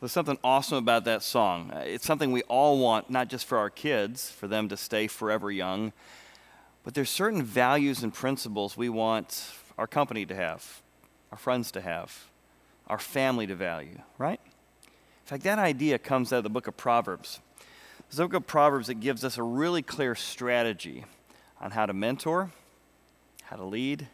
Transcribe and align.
There's 0.00 0.12
something 0.12 0.38
awesome 0.44 0.76
about 0.76 1.04
that 1.04 1.22
song. 1.22 1.70
Uh, 1.72 1.78
It's 1.86 2.04
something 2.04 2.30
we 2.30 2.42
all 2.42 2.78
want, 2.78 3.08
not 3.08 3.28
just 3.28 3.46
for 3.46 3.56
our 3.56 3.70
kids, 3.70 4.30
for 4.30 4.46
them 4.46 4.68
to 4.68 4.76
stay 4.76 5.06
forever 5.06 5.50
young, 5.50 5.92
but 6.84 6.94
there's 6.94 7.08
certain 7.08 7.42
values 7.42 8.02
and 8.02 8.12
principles 8.12 8.76
we 8.76 8.90
want 8.90 9.52
our 9.78 9.86
company 9.86 10.26
to 10.26 10.34
have, 10.34 10.82
our 11.32 11.38
friends 11.38 11.70
to 11.72 11.80
have, 11.80 12.26
our 12.88 12.98
family 12.98 13.46
to 13.46 13.54
value, 13.54 13.98
right? 14.18 14.40
In 14.44 15.26
fact, 15.26 15.42
that 15.44 15.58
idea 15.58 15.98
comes 15.98 16.32
out 16.32 16.38
of 16.38 16.44
the 16.44 16.50
book 16.50 16.66
of 16.66 16.76
Proverbs. 16.76 17.40
The 18.10 18.22
book 18.22 18.34
of 18.34 18.46
Proverbs 18.46 18.88
it 18.90 19.00
gives 19.00 19.24
us 19.24 19.38
a 19.38 19.42
really 19.42 19.82
clear 19.82 20.14
strategy 20.14 21.06
on 21.58 21.70
how 21.70 21.86
to 21.86 21.94
mentor, 21.94 22.50
how 23.44 23.56
to 23.56 23.64
lead, 23.64 24.08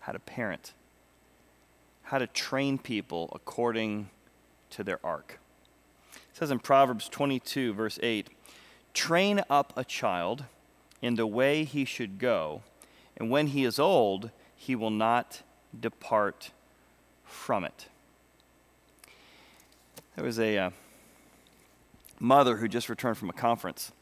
how 0.00 0.12
to 0.12 0.18
parent, 0.18 0.72
how 2.02 2.18
to 2.18 2.26
train 2.26 2.78
people 2.78 3.30
according 3.32 4.10
to 4.70 4.84
their 4.84 4.98
arc. 5.04 5.38
It 6.14 6.36
says 6.36 6.50
in 6.50 6.58
Proverbs 6.58 7.08
22, 7.08 7.72
verse 7.72 7.98
8 8.02 8.30
Train 8.94 9.42
up 9.48 9.72
a 9.76 9.84
child 9.84 10.44
in 11.00 11.14
the 11.14 11.26
way 11.26 11.64
he 11.64 11.84
should 11.84 12.18
go, 12.18 12.62
and 13.16 13.30
when 13.30 13.48
he 13.48 13.64
is 13.64 13.78
old, 13.78 14.30
he 14.56 14.74
will 14.74 14.90
not 14.90 15.42
depart 15.78 16.50
from 17.24 17.64
it. 17.64 17.86
There 20.16 20.24
was 20.24 20.40
a 20.40 20.58
uh, 20.58 20.70
mother 22.18 22.56
who 22.56 22.68
just 22.68 22.88
returned 22.88 23.18
from 23.18 23.30
a 23.30 23.34
conference. 23.34 23.92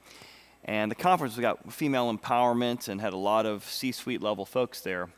And 0.65 0.91
the 0.91 0.97
conference 0.97 1.37
was 1.37 1.43
got 1.43 1.73
female 1.73 2.13
empowerment 2.13 2.89
and 2.89 3.01
had 3.01 3.13
a 3.13 3.19
lot 3.19 3.47
of 3.47 3.65
C 3.65 3.93
suite 3.93 4.23
level 4.23 4.45
folks 4.45 4.81
there. 4.81 5.11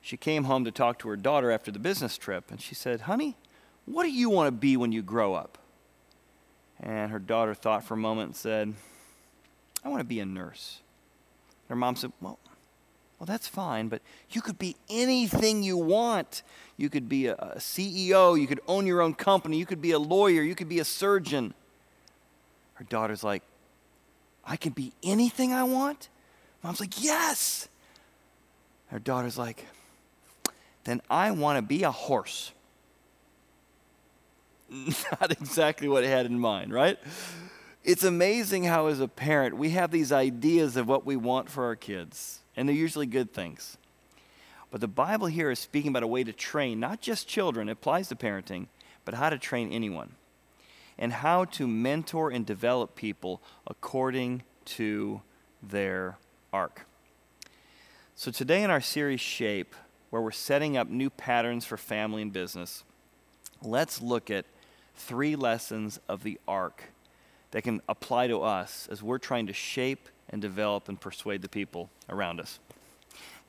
She 0.00 0.16
came 0.16 0.44
home 0.44 0.64
to 0.64 0.72
talk 0.72 0.98
to 1.00 1.08
her 1.08 1.16
daughter 1.16 1.50
after 1.50 1.70
the 1.70 1.78
business 1.78 2.18
trip, 2.18 2.50
and 2.50 2.60
she 2.60 2.74
said, 2.74 3.02
Honey, 3.02 3.36
what 3.86 4.04
do 4.04 4.10
you 4.10 4.30
want 4.30 4.48
to 4.48 4.52
be 4.52 4.76
when 4.76 4.92
you 4.92 5.02
grow 5.02 5.34
up? 5.34 5.58
And 6.80 7.10
her 7.10 7.18
daughter 7.18 7.54
thought 7.54 7.84
for 7.84 7.94
a 7.94 7.98
moment 7.98 8.28
and 8.28 8.36
said, 8.36 8.74
I 9.84 9.88
want 9.88 10.00
to 10.00 10.04
be 10.04 10.20
a 10.20 10.26
nurse. 10.26 10.80
Her 11.68 11.76
mom 11.76 11.96
said, 11.96 12.12
Well, 12.20 12.38
well, 13.18 13.26
that's 13.26 13.46
fine, 13.46 13.86
but 13.88 14.02
you 14.30 14.40
could 14.40 14.58
be 14.58 14.74
anything 14.90 15.62
you 15.62 15.76
want. 15.76 16.42
You 16.76 16.90
could 16.90 17.08
be 17.08 17.26
a, 17.26 17.34
a 17.34 17.58
CEO, 17.58 18.40
you 18.40 18.48
could 18.48 18.60
own 18.66 18.84
your 18.84 19.00
own 19.00 19.14
company, 19.14 19.58
you 19.58 19.66
could 19.66 19.80
be 19.80 19.92
a 19.92 19.98
lawyer, 19.98 20.42
you 20.42 20.56
could 20.56 20.68
be 20.68 20.80
a 20.80 20.84
surgeon. 20.84 21.54
Her 22.74 22.84
daughter's 22.84 23.22
like, 23.22 23.42
I 24.44 24.56
can 24.56 24.72
be 24.72 24.92
anything 25.04 25.52
I 25.52 25.62
want? 25.62 26.08
Mom's 26.62 26.80
like, 26.80 27.02
Yes. 27.02 27.68
Her 28.88 28.98
daughter's 28.98 29.38
like, 29.38 29.66
Then 30.84 31.00
I 31.08 31.30
want 31.30 31.58
to 31.58 31.62
be 31.62 31.84
a 31.84 31.92
horse. 31.92 32.52
Not 35.20 35.32
exactly 35.32 35.88
what 35.88 36.04
I 36.04 36.08
had 36.08 36.26
in 36.26 36.38
mind, 36.38 36.72
right? 36.72 36.98
It's 37.84 38.04
amazing 38.04 38.64
how, 38.64 38.86
as 38.86 39.00
a 39.00 39.08
parent, 39.08 39.56
we 39.56 39.70
have 39.70 39.90
these 39.90 40.12
ideas 40.12 40.76
of 40.76 40.88
what 40.88 41.04
we 41.04 41.16
want 41.16 41.50
for 41.50 41.64
our 41.64 41.76
kids, 41.76 42.40
and 42.56 42.68
they're 42.68 42.76
usually 42.76 43.06
good 43.06 43.32
things. 43.32 43.76
But 44.70 44.80
the 44.80 44.88
Bible 44.88 45.26
here 45.26 45.50
is 45.50 45.58
speaking 45.58 45.90
about 45.90 46.02
a 46.02 46.06
way 46.06 46.24
to 46.24 46.32
train 46.32 46.80
not 46.80 47.00
just 47.00 47.28
children, 47.28 47.68
it 47.68 47.72
applies 47.72 48.08
to 48.08 48.16
parenting, 48.16 48.68
but 49.04 49.14
how 49.14 49.28
to 49.28 49.38
train 49.38 49.70
anyone 49.70 50.14
and 50.98 51.12
how 51.12 51.44
to 51.44 51.66
mentor 51.66 52.30
and 52.30 52.46
develop 52.46 52.94
people 52.94 53.42
according 53.66 54.42
to 54.64 55.20
their 55.62 56.16
arc. 56.52 56.86
So, 58.14 58.30
today 58.30 58.62
in 58.62 58.70
our 58.70 58.80
series 58.80 59.20
Shape, 59.20 59.74
where 60.10 60.22
we're 60.22 60.30
setting 60.30 60.76
up 60.76 60.88
new 60.88 61.10
patterns 61.10 61.64
for 61.64 61.76
family 61.76 62.22
and 62.22 62.32
business, 62.32 62.84
let's 63.62 64.00
look 64.00 64.30
at 64.30 64.46
three 65.06 65.36
lessons 65.36 65.98
of 66.08 66.22
the 66.22 66.38
arc 66.46 66.84
that 67.50 67.62
can 67.62 67.80
apply 67.88 68.28
to 68.28 68.42
us 68.42 68.88
as 68.90 69.02
we're 69.02 69.18
trying 69.18 69.46
to 69.46 69.52
shape 69.52 70.08
and 70.30 70.40
develop 70.40 70.88
and 70.88 71.00
persuade 71.00 71.42
the 71.42 71.48
people 71.48 71.90
around 72.08 72.40
us. 72.40 72.58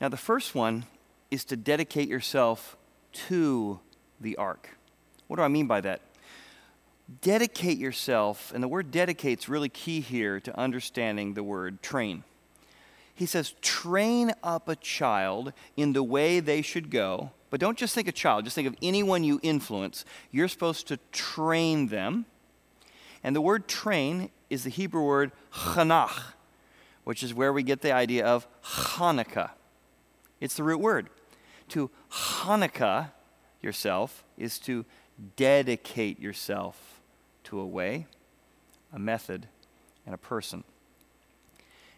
Now, 0.00 0.08
the 0.08 0.16
first 0.16 0.54
one 0.54 0.84
is 1.30 1.44
to 1.46 1.56
dedicate 1.56 2.08
yourself 2.08 2.76
to 3.28 3.80
the 4.20 4.36
arc. 4.36 4.76
What 5.26 5.36
do 5.36 5.42
I 5.42 5.48
mean 5.48 5.66
by 5.66 5.80
that? 5.80 6.00
Dedicate 7.20 7.78
yourself, 7.78 8.52
and 8.54 8.62
the 8.62 8.68
word 8.68 8.90
dedicate 8.90 9.38
is 9.40 9.48
really 9.48 9.68
key 9.68 10.00
here 10.00 10.40
to 10.40 10.58
understanding 10.58 11.34
the 11.34 11.42
word 11.42 11.82
train. 11.82 12.24
He 13.14 13.26
says, 13.26 13.54
train 13.62 14.32
up 14.42 14.68
a 14.68 14.76
child 14.76 15.52
in 15.76 15.92
the 15.92 16.02
way 16.02 16.40
they 16.40 16.62
should 16.62 16.90
go. 16.90 17.30
But 17.54 17.60
don't 17.60 17.78
just 17.78 17.94
think 17.94 18.08
of 18.08 18.14
child, 18.14 18.42
just 18.42 18.56
think 18.56 18.66
of 18.66 18.74
anyone 18.82 19.22
you 19.22 19.38
influence. 19.40 20.04
You're 20.32 20.48
supposed 20.48 20.88
to 20.88 20.98
train 21.12 21.86
them. 21.86 22.26
And 23.22 23.36
the 23.36 23.40
word 23.40 23.68
train 23.68 24.30
is 24.50 24.64
the 24.64 24.70
Hebrew 24.70 25.04
word 25.04 25.30
chanach, 25.52 26.20
which 27.04 27.22
is 27.22 27.32
where 27.32 27.52
we 27.52 27.62
get 27.62 27.80
the 27.80 27.92
idea 27.92 28.26
of 28.26 28.48
Hanukkah. 28.64 29.50
It's 30.40 30.56
the 30.56 30.64
root 30.64 30.80
word. 30.80 31.10
To 31.68 31.92
Hanukkah 32.10 33.12
yourself 33.62 34.24
is 34.36 34.58
to 34.58 34.84
dedicate 35.36 36.18
yourself 36.18 37.00
to 37.44 37.60
a 37.60 37.66
way, 37.66 38.08
a 38.92 38.98
method, 38.98 39.46
and 40.04 40.12
a 40.12 40.18
person. 40.18 40.64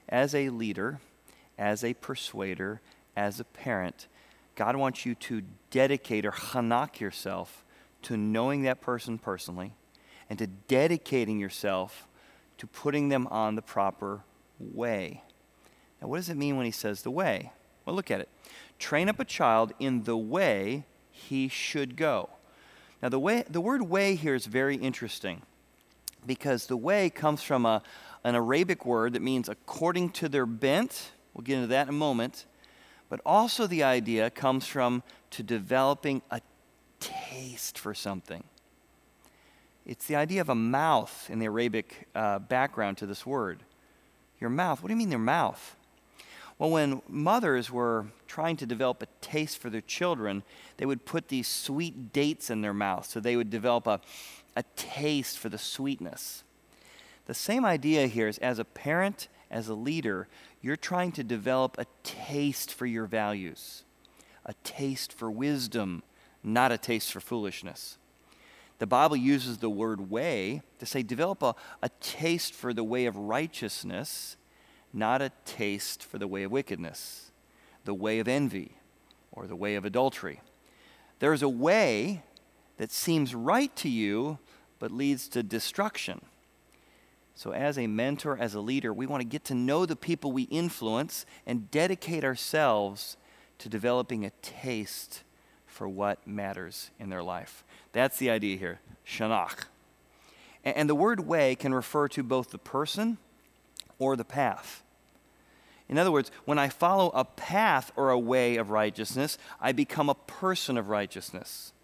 As 0.07 0.35
a 0.35 0.51
leader, 0.51 1.01
as 1.57 1.83
a 1.83 1.95
persuader, 1.95 2.83
as 3.17 3.41
a 3.41 3.45
parent, 3.45 4.07
God 4.57 4.77
wants 4.77 5.07
you 5.07 5.15
to 5.15 5.43
dedicate 5.71 6.27
or 6.27 6.33
hanak 6.33 6.99
yourself 6.99 7.65
to 8.03 8.17
knowing 8.17 8.63
that 8.63 8.81
person 8.81 9.19
personally 9.19 9.75
and 10.29 10.39
to 10.39 10.47
dedicating 10.47 11.39
yourself 11.39 12.09
to 12.59 12.67
putting 12.67 13.09
them 13.09 13.27
on 13.29 13.55
the 13.55 13.63
proper 13.63 14.23
way. 14.59 15.23
Now, 16.01 16.09
what 16.09 16.17
does 16.17 16.29
it 16.29 16.37
mean 16.37 16.57
when 16.57 16.67
he 16.67 16.73
says 16.73 17.03
the 17.03 17.11
way? 17.11 17.53
Well, 17.85 17.95
look 17.95 18.11
at 18.11 18.21
it. 18.21 18.29
Train 18.79 19.09
up 19.09 19.21
a 19.21 19.25
child 19.25 19.73
in 19.79 20.05
the 20.05 20.17
way 20.17 20.85
he 21.11 21.49
should 21.49 21.97
go. 21.97 22.31
Now, 23.03 23.09
the, 23.11 23.19
way, 23.19 23.45
the 23.49 23.61
word 23.61 23.83
way 23.83 24.15
here 24.15 24.35
is 24.35 24.47
very 24.47 24.77
interesting 24.77 25.43
because 26.27 26.67
the 26.67 26.77
way 26.77 27.11
comes 27.11 27.43
from 27.43 27.67
a, 27.67 27.83
an 28.25 28.35
Arabic 28.35 28.85
word 28.85 29.13
that 29.13 29.23
means 29.23 29.49
according 29.49 30.11
to 30.11 30.29
their 30.29 30.47
bent. 30.47 31.13
We'll 31.35 31.45
get 31.45 31.57
into 31.57 31.69
that 31.69 31.89
in 31.89 31.91
a 31.91 31.93
moment. 31.99 32.47
But 33.09 33.21
also, 33.25 33.67
the 33.67 33.83
idea 33.83 34.31
comes 34.31 34.67
from 34.67 35.03
to 35.31 35.43
developing 35.43 36.23
a 36.31 36.41
taste 37.01 37.79
for 37.79 37.95
something. 37.95 38.45
It's 39.85 40.07
the 40.07 40.17
idea 40.17 40.41
of 40.41 40.49
a 40.49 40.55
mouth 40.55 41.29
in 41.31 41.39
the 41.39 41.47
Arabic 41.47 42.09
uh, 42.15 42.41
background 42.41 42.99
to 42.99 43.07
this 43.07 43.25
word. 43.25 43.63
Your 44.41 44.51
mouth. 44.51 44.83
What 44.83 44.89
do 44.89 44.95
you 44.95 44.99
mean, 44.99 45.11
their 45.11 45.19
mouth? 45.19 45.77
Well, 46.59 46.71
when 46.71 47.03
mothers 47.09 47.71
were 47.71 48.07
trying 48.27 48.57
to 48.57 48.67
develop 48.67 49.03
a 49.03 49.07
taste 49.21 49.59
for 49.59 49.71
their 49.71 49.83
children, 49.83 50.43
they 50.79 50.87
would 50.87 51.05
put 51.05 51.29
these 51.29 51.47
sweet 51.47 52.13
dates 52.13 52.51
in 52.51 52.63
their 52.63 52.75
mouth 52.75 53.07
so 53.07 53.21
they 53.21 53.37
would 53.37 53.51
develop 53.51 53.87
a, 53.87 54.01
a 54.57 54.65
taste 54.75 55.39
for 55.39 55.49
the 55.49 55.59
sweetness. 55.59 56.43
The 57.27 57.35
same 57.35 57.65
idea 57.65 58.07
here 58.07 58.27
is 58.27 58.39
as 58.39 58.59
a 58.59 58.65
parent, 58.65 59.29
as 59.51 59.69
a 59.69 59.75
leader, 59.75 60.29
you're 60.67 60.75
trying 60.75 61.13
to 61.13 61.23
develop 61.23 61.79
a 61.79 61.87
taste 62.03 62.75
for 62.75 62.87
your 62.87 63.07
values, 63.07 63.85
a 64.45 64.53
taste 64.65 65.13
for 65.13 65.31
wisdom, 65.31 66.03
not 66.43 66.73
a 66.73 66.77
taste 66.77 67.13
for 67.13 67.21
foolishness. 67.21 67.99
The 68.79 68.87
Bible 68.89 69.17
uses 69.17 69.59
the 69.59 69.71
word 69.71 70.11
way 70.11 70.63
to 70.81 70.85
say 70.85 71.05
develop 71.05 71.41
a, 71.45 71.55
a 71.85 71.89
taste 72.01 72.53
for 72.53 72.75
the 72.75 72.83
way 72.83 73.07
of 73.07 73.17
righteousness, 73.17 74.37
not 74.93 75.23
a 75.23 75.31
taste 75.45 76.03
for 76.03 76.19
the 76.19 76.27
way 76.27 76.43
of 76.43 76.51
wickedness, 76.51 77.31
the 77.85 77.95
way 77.95 78.19
of 78.19 78.27
envy, 78.27 78.73
or 79.31 79.47
the 79.47 79.55
way 79.55 79.77
of 79.77 79.85
adultery. 79.85 80.41
There's 81.21 81.43
a 81.43 81.49
way 81.49 82.25
that 82.79 82.91
seems 82.91 83.37
right 83.37 83.75
to 83.77 83.89
you, 83.89 84.41
but 84.81 84.91
leads 84.91 85.29
to 85.29 85.45
destruction. 85.45 86.23
So, 87.37 87.53
as 87.53 87.77
a 87.77 87.87
mentor, 87.87 88.39
as 88.41 88.55
a 88.55 88.61
leader, 88.61 88.95
we 88.95 89.07
want 89.07 89.21
to 89.21 89.29
get 89.29 89.45
to 89.45 89.55
know 89.55 89.85
the 89.85 89.95
people 89.95 90.33
we 90.33 90.45
influence 90.45 91.27
and 91.47 91.71
dedicate 91.71 92.25
ourselves 92.25 93.19
to 93.59 93.69
developing 93.69 94.25
a 94.25 94.31
taste 94.41 95.23
for 95.67 95.87
what 95.87 96.27
matters 96.27 96.91
in 96.99 97.11
their 97.11 97.23
life. 97.23 97.63
That's 97.93 98.17
the 98.17 98.31
idea 98.31 98.57
here, 98.57 98.81
shanach. 99.07 99.67
And 100.65 100.89
the 100.89 100.95
word 100.95 101.27
way 101.27 101.55
can 101.55 101.75
refer 101.75 102.09
to 102.09 102.23
both 102.23 102.53
the 102.53 102.59
person 102.59 103.19
or 103.99 104.17
the 104.17 104.25
path. 104.25 104.83
In 105.91 105.99
other 105.99 106.11
words, 106.11 106.31
when 106.47 106.59
I 106.59 106.71
follow 106.71 107.11
a 107.11 107.27
path 107.27 107.93
or 107.97 108.09
a 108.09 108.19
way 108.19 108.57
of 108.57 108.71
righteousness, 108.71 109.37
I 109.61 109.73
become 109.73 110.09
a 110.09 110.15
person 110.15 110.79
of 110.79 110.89
righteousness. 110.89 111.75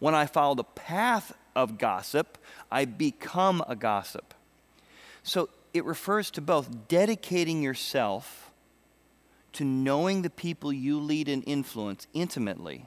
When 0.00 0.16
I 0.16 0.26
follow 0.26 0.56
the 0.56 0.64
path 0.64 1.32
of 1.54 1.78
gossip, 1.78 2.38
I 2.72 2.86
become 2.86 3.62
a 3.68 3.76
gossip. 3.76 4.34
So 5.26 5.48
it 5.74 5.84
refers 5.84 6.30
to 6.30 6.40
both 6.40 6.86
dedicating 6.86 7.60
yourself 7.60 8.52
to 9.54 9.64
knowing 9.64 10.22
the 10.22 10.30
people 10.30 10.72
you 10.72 11.00
lead 11.00 11.28
and 11.28 11.42
influence 11.48 12.06
intimately 12.14 12.86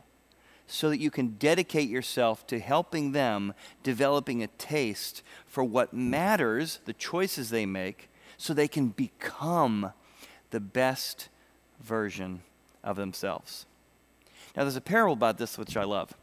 so 0.66 0.90
that 0.90 1.02
you 1.02 1.12
can 1.12 1.32
dedicate 1.32 1.90
yourself 1.90 2.48
to 2.48 2.60
helping 2.60 3.12
them 3.12 3.54
developing 3.84 4.42
a 4.42 4.48
taste 4.48 5.22
for 5.48 5.66
what 5.66 5.94
matters, 5.94 6.80
the 6.86 6.94
choices 6.94 7.50
they 7.50 7.66
make, 7.66 8.10
so 8.38 8.54
they 8.54 8.70
can 8.70 8.88
become 8.88 9.92
the 10.52 10.62
best 10.62 11.28
version 11.82 12.42
of 12.86 12.96
themselves. 12.96 13.66
Now, 14.56 14.64
there's 14.64 14.78
a 14.78 14.82
parable 14.82 15.14
about 15.14 15.40
this 15.40 15.58
which 15.58 15.76
I 15.76 15.84
love. 15.84 16.14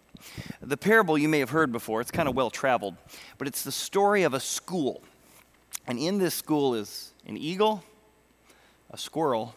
The 0.62 0.78
parable 0.78 1.18
you 1.18 1.28
may 1.28 1.40
have 1.40 1.50
heard 1.50 1.72
before, 1.72 2.00
it's 2.00 2.10
kind 2.10 2.26
of 2.26 2.34
well 2.34 2.48
traveled, 2.48 2.94
but 3.36 3.46
it's 3.46 3.64
the 3.64 3.72
story 3.72 4.22
of 4.22 4.32
a 4.32 4.40
school. 4.40 5.02
And 5.86 5.98
in 5.98 6.18
this 6.18 6.34
school 6.34 6.74
is 6.74 7.12
an 7.26 7.36
eagle, 7.36 7.84
a 8.90 8.98
squirrel, 8.98 9.54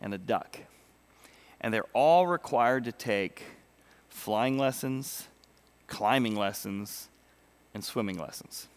and 0.00 0.14
a 0.14 0.18
duck. 0.18 0.58
And 1.60 1.72
they're 1.72 1.86
all 1.92 2.26
required 2.26 2.84
to 2.84 2.92
take 2.92 3.42
flying 4.08 4.58
lessons, 4.58 5.26
climbing 5.86 6.36
lessons, 6.36 7.08
and 7.72 7.84
swimming 7.84 8.18
lessons. 8.18 8.68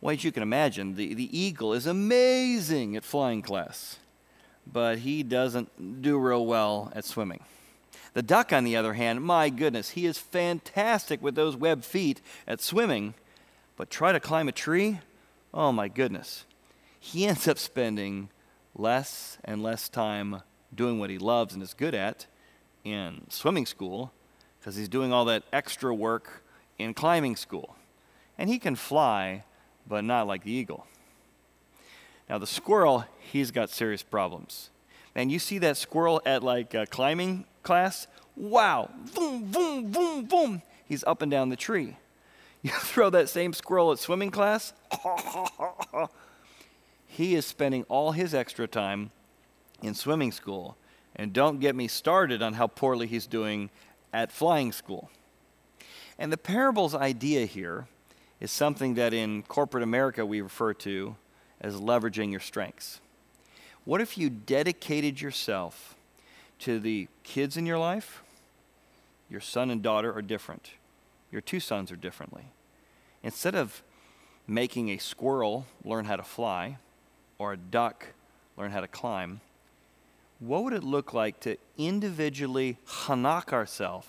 Well, 0.00 0.14
as 0.14 0.24
you 0.24 0.32
can 0.32 0.42
imagine, 0.42 0.94
the, 0.94 1.14
the 1.14 1.36
eagle 1.36 1.72
is 1.72 1.86
amazing 1.86 2.96
at 2.96 3.04
flying 3.04 3.40
class, 3.40 3.98
but 4.70 4.98
he 4.98 5.22
doesn't 5.22 6.02
do 6.02 6.18
real 6.18 6.44
well 6.44 6.92
at 6.94 7.04
swimming. 7.04 7.40
The 8.12 8.22
duck, 8.22 8.52
on 8.52 8.64
the 8.64 8.76
other 8.76 8.94
hand, 8.94 9.22
my 9.22 9.48
goodness, 9.48 9.90
he 9.90 10.06
is 10.06 10.18
fantastic 10.18 11.22
with 11.22 11.34
those 11.34 11.56
web 11.56 11.82
feet 11.82 12.20
at 12.46 12.60
swimming, 12.60 13.14
but 13.76 13.90
try 13.90 14.12
to 14.12 14.20
climb 14.20 14.48
a 14.48 14.52
tree? 14.52 15.00
Oh 15.56 15.72
my 15.72 15.88
goodness. 15.88 16.44
He 17.00 17.24
ends 17.24 17.48
up 17.48 17.56
spending 17.56 18.28
less 18.74 19.38
and 19.42 19.62
less 19.62 19.88
time 19.88 20.42
doing 20.74 20.98
what 20.98 21.08
he 21.08 21.16
loves 21.16 21.54
and 21.54 21.62
is 21.62 21.72
good 21.72 21.94
at 21.94 22.26
in 22.84 23.22
swimming 23.30 23.64
school 23.64 24.12
because 24.60 24.76
he's 24.76 24.90
doing 24.90 25.14
all 25.14 25.24
that 25.24 25.44
extra 25.54 25.94
work 25.94 26.44
in 26.78 26.92
climbing 26.92 27.36
school. 27.36 27.74
And 28.36 28.50
he 28.50 28.58
can 28.58 28.76
fly, 28.76 29.44
but 29.88 30.04
not 30.04 30.26
like 30.26 30.44
the 30.44 30.52
eagle. 30.52 30.86
Now, 32.28 32.36
the 32.36 32.46
squirrel, 32.46 33.06
he's 33.18 33.50
got 33.50 33.70
serious 33.70 34.02
problems. 34.02 34.68
And 35.14 35.32
you 35.32 35.38
see 35.38 35.56
that 35.60 35.78
squirrel 35.78 36.20
at 36.26 36.42
like 36.42 36.74
a 36.74 36.84
climbing 36.84 37.46
class? 37.62 38.08
Wow, 38.36 38.90
boom, 39.14 39.50
boom, 39.50 39.90
boom, 39.90 40.24
boom. 40.26 40.62
He's 40.84 41.02
up 41.04 41.22
and 41.22 41.30
down 41.30 41.48
the 41.48 41.56
tree. 41.56 41.96
You 42.66 42.72
throw 42.80 43.10
that 43.10 43.28
same 43.28 43.52
squirrel 43.52 43.92
at 43.92 44.00
swimming 44.00 44.32
class, 44.32 44.72
he 47.06 47.36
is 47.36 47.46
spending 47.46 47.84
all 47.84 48.10
his 48.10 48.34
extra 48.34 48.66
time 48.66 49.12
in 49.82 49.94
swimming 49.94 50.32
school. 50.32 50.76
And 51.14 51.32
don't 51.32 51.60
get 51.60 51.76
me 51.76 51.86
started 51.86 52.42
on 52.42 52.54
how 52.54 52.66
poorly 52.66 53.06
he's 53.06 53.28
doing 53.28 53.70
at 54.12 54.32
flying 54.32 54.72
school. 54.72 55.10
And 56.18 56.32
the 56.32 56.36
parable's 56.36 56.92
idea 56.92 57.46
here 57.46 57.86
is 58.40 58.50
something 58.50 58.94
that 58.94 59.14
in 59.14 59.44
corporate 59.44 59.84
America 59.84 60.26
we 60.26 60.40
refer 60.40 60.74
to 60.74 61.14
as 61.60 61.76
leveraging 61.76 62.32
your 62.32 62.40
strengths. 62.40 63.00
What 63.84 64.00
if 64.00 64.18
you 64.18 64.28
dedicated 64.28 65.20
yourself 65.20 65.94
to 66.58 66.80
the 66.80 67.06
kids 67.22 67.56
in 67.56 67.64
your 67.64 67.78
life? 67.78 68.24
Your 69.30 69.40
son 69.40 69.70
and 69.70 69.84
daughter 69.84 70.12
are 70.12 70.22
different. 70.22 70.70
Your 71.30 71.40
two 71.40 71.60
sons 71.60 71.90
are 71.90 71.96
differently. 71.96 72.52
Instead 73.22 73.54
of 73.54 73.82
making 74.46 74.90
a 74.90 74.98
squirrel 74.98 75.66
learn 75.84 76.04
how 76.04 76.16
to 76.16 76.22
fly 76.22 76.78
or 77.38 77.52
a 77.52 77.56
duck 77.56 78.08
learn 78.56 78.70
how 78.70 78.80
to 78.80 78.88
climb, 78.88 79.40
what 80.38 80.64
would 80.64 80.72
it 80.72 80.84
look 80.84 81.12
like 81.12 81.40
to 81.40 81.56
individually 81.76 82.78
hanak 82.86 83.52
ourselves 83.52 84.06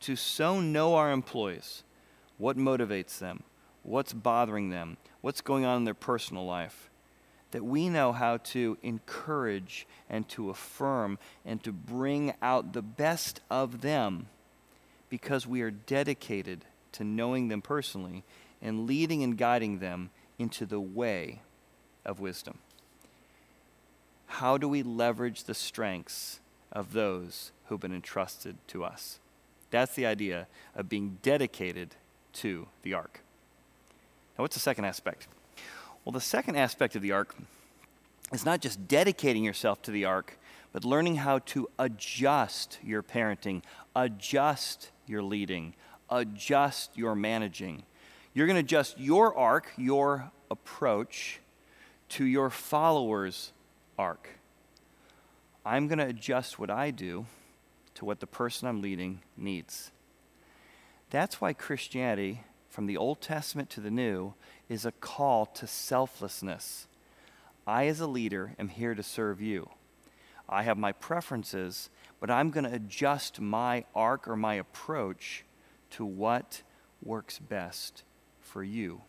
to 0.00 0.16
so 0.16 0.60
know 0.60 0.94
our 0.96 1.12
employees, 1.12 1.84
what 2.36 2.56
motivates 2.56 3.18
them, 3.18 3.44
what's 3.82 4.12
bothering 4.12 4.70
them, 4.70 4.96
what's 5.20 5.40
going 5.40 5.64
on 5.64 5.78
in 5.78 5.84
their 5.84 5.94
personal 5.94 6.44
life, 6.44 6.90
that 7.52 7.64
we 7.64 7.88
know 7.88 8.12
how 8.12 8.38
to 8.38 8.76
encourage 8.82 9.86
and 10.10 10.28
to 10.28 10.50
affirm 10.50 11.18
and 11.44 11.62
to 11.62 11.72
bring 11.72 12.34
out 12.42 12.72
the 12.72 12.82
best 12.82 13.40
of 13.50 13.82
them 13.82 14.26
because 15.12 15.46
we 15.46 15.60
are 15.60 15.70
dedicated 15.70 16.64
to 16.90 17.04
knowing 17.04 17.48
them 17.48 17.60
personally 17.60 18.24
and 18.62 18.86
leading 18.86 19.22
and 19.22 19.36
guiding 19.36 19.78
them 19.78 20.08
into 20.38 20.64
the 20.64 20.80
way 20.80 21.42
of 22.02 22.18
wisdom. 22.18 22.56
How 24.24 24.56
do 24.56 24.66
we 24.66 24.82
leverage 24.82 25.44
the 25.44 25.52
strengths 25.52 26.40
of 26.72 26.94
those 26.94 27.52
who've 27.66 27.78
been 27.78 27.94
entrusted 27.94 28.56
to 28.68 28.84
us? 28.84 29.18
That's 29.70 29.94
the 29.94 30.06
idea 30.06 30.46
of 30.74 30.88
being 30.88 31.18
dedicated 31.20 31.94
to 32.36 32.68
the 32.82 32.94
arc. 32.94 33.20
Now, 34.38 34.44
what's 34.44 34.56
the 34.56 34.60
second 34.60 34.86
aspect? 34.86 35.28
Well, 36.06 36.12
the 36.14 36.22
second 36.22 36.56
aspect 36.56 36.96
of 36.96 37.02
the 37.02 37.12
arc 37.12 37.36
is 38.32 38.46
not 38.46 38.62
just 38.62 38.88
dedicating 38.88 39.44
yourself 39.44 39.82
to 39.82 39.90
the 39.90 40.06
arc, 40.06 40.38
but 40.72 40.84
learning 40.84 41.16
how 41.16 41.38
to 41.40 41.68
adjust 41.78 42.78
your 42.82 43.02
parenting, 43.02 43.62
adjust 43.94 44.90
your 45.06 45.22
leading, 45.22 45.74
adjust 46.10 46.96
your 46.96 47.14
managing. 47.14 47.82
You're 48.34 48.46
going 48.46 48.56
to 48.56 48.60
adjust 48.60 48.98
your 48.98 49.36
arc, 49.36 49.70
your 49.76 50.30
approach, 50.50 51.40
to 52.10 52.24
your 52.24 52.50
followers' 52.50 53.52
arc. 53.98 54.28
I'm 55.64 55.88
going 55.88 55.98
to 55.98 56.06
adjust 56.06 56.58
what 56.58 56.70
I 56.70 56.90
do 56.90 57.26
to 57.94 58.04
what 58.04 58.20
the 58.20 58.26
person 58.26 58.66
I'm 58.66 58.80
leading 58.80 59.20
needs. 59.36 59.90
That's 61.10 61.40
why 61.40 61.52
Christianity, 61.52 62.44
from 62.70 62.86
the 62.86 62.96
Old 62.96 63.20
Testament 63.20 63.68
to 63.70 63.80
the 63.80 63.90
New, 63.90 64.32
is 64.68 64.86
a 64.86 64.92
call 64.92 65.44
to 65.46 65.66
selflessness. 65.66 66.86
I, 67.66 67.86
as 67.86 68.00
a 68.00 68.06
leader, 68.06 68.54
am 68.58 68.68
here 68.68 68.94
to 68.94 69.02
serve 69.02 69.40
you. 69.40 69.68
I 70.48 70.62
have 70.62 70.76
my 70.78 70.92
preferences, 70.92 71.90
but 72.20 72.30
I'm 72.30 72.50
going 72.50 72.64
to 72.64 72.74
adjust 72.74 73.40
my 73.40 73.84
arc 73.94 74.28
or 74.28 74.36
my 74.36 74.54
approach 74.54 75.44
to 75.90 76.04
what 76.04 76.62
works 77.02 77.38
best 77.38 78.02
for 78.40 78.62
you 78.62 79.02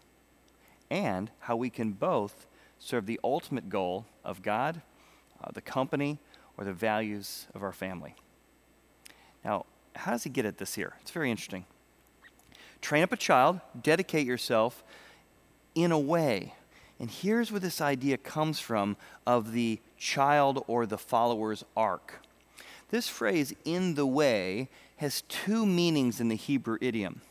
and 0.90 1.32
how 1.40 1.56
we 1.56 1.70
can 1.70 1.92
both 1.92 2.46
serve 2.80 3.06
the 3.06 3.20
ultimate 3.24 3.70
goal 3.70 4.06
of 4.24 4.42
God, 4.42 4.82
uh, 5.44 5.52
the 5.54 5.62
company, 5.62 6.20
or 6.58 6.66
the 6.66 6.74
values 6.74 7.48
of 7.56 7.64
our 7.64 7.72
family. 7.72 8.16
Now, 9.44 9.66
how 9.96 10.12
does 10.12 10.24
he 10.24 10.30
get 10.30 10.46
at 10.46 10.58
this 10.58 10.76
here? 10.76 10.94
It's 11.02 11.12
very 11.12 11.32
interesting. 11.32 11.66
Train 12.82 13.04
up 13.04 13.12
a 13.12 13.18
child, 13.18 13.60
dedicate 13.82 14.28
yourself 14.28 14.84
in 15.76 15.92
a 15.92 16.00
way. 16.00 16.54
And 17.00 17.10
here's 17.10 17.52
where 17.52 17.60
this 17.60 17.82
idea 17.82 18.18
comes 18.18 18.60
from 18.60 18.98
of 19.26 19.52
the 19.52 19.80
child 19.98 20.64
or 20.68 20.86
the 20.86 20.98
follower's 20.98 21.64
arc. 21.76 22.22
This 22.90 23.08
phrase, 23.08 23.54
in 23.66 23.96
the 23.96 24.06
way, 24.06 24.70
has 24.98 25.24
two 25.24 25.66
meanings 25.66 26.22
in 26.22 26.28
the 26.28 26.36
Hebrew 26.36 26.78
idiom. 26.80 27.22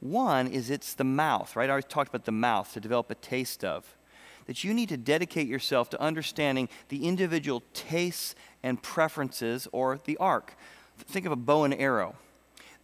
One 0.00 0.46
is 0.46 0.68
it's 0.68 0.94
the 0.94 1.04
mouth, 1.04 1.56
right? 1.56 1.68
I 1.68 1.72
already 1.72 1.86
talked 1.88 2.10
about 2.10 2.24
the 2.24 2.32
mouth 2.32 2.72
to 2.72 2.80
develop 2.80 3.10
a 3.10 3.14
taste 3.14 3.64
of 3.64 3.96
that 4.46 4.64
you 4.64 4.74
need 4.74 4.88
to 4.88 4.96
dedicate 4.96 5.46
yourself 5.46 5.90
to 5.90 6.00
understanding 6.00 6.68
the 6.88 7.06
individual 7.06 7.62
tastes 7.74 8.34
and 8.62 8.82
preferences 8.82 9.68
or 9.72 10.00
the 10.04 10.16
arc. 10.16 10.56
Think 10.98 11.26
of 11.26 11.32
a 11.32 11.36
bow 11.36 11.64
and 11.64 11.74
arrow. 11.74 12.16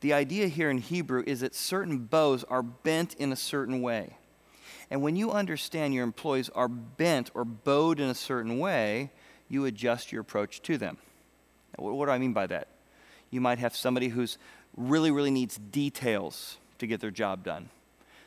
The 0.00 0.12
idea 0.12 0.46
here 0.46 0.70
in 0.70 0.78
Hebrew 0.78 1.24
is 1.26 1.40
that 1.40 1.54
certain 1.54 1.98
bows 1.98 2.44
are 2.44 2.62
bent 2.62 3.14
in 3.14 3.32
a 3.32 3.36
certain 3.36 3.82
way. 3.82 4.17
And 4.90 5.02
when 5.02 5.16
you 5.16 5.30
understand 5.30 5.95
your 5.95 6.04
employees 6.04 6.49
are 6.54 6.68
bent 6.68 7.30
or 7.35 7.45
bowed 7.45 8.00
in 8.00 8.09
a 8.09 8.14
certain 8.14 8.59
way, 8.59 9.11
you 9.49 9.64
adjust 9.64 10.12
your 10.12 10.21
approach 10.23 10.62
to 10.62 10.78
them. 10.78 10.99
What 11.76 12.07
do 12.07 12.11
I 12.11 12.18
mean 12.18 12.33
by 12.33 12.47
that? 12.47 12.68
You 13.30 13.40
might 13.40 13.59
have 13.59 13.76
somebody 13.76 14.09
who's 14.09 14.38
really, 14.76 15.11
really 15.11 15.30
needs 15.30 15.59
details 15.59 16.57
to 16.78 16.87
get 16.87 17.00
their 17.00 17.11
job 17.11 17.45
done. 17.45 17.68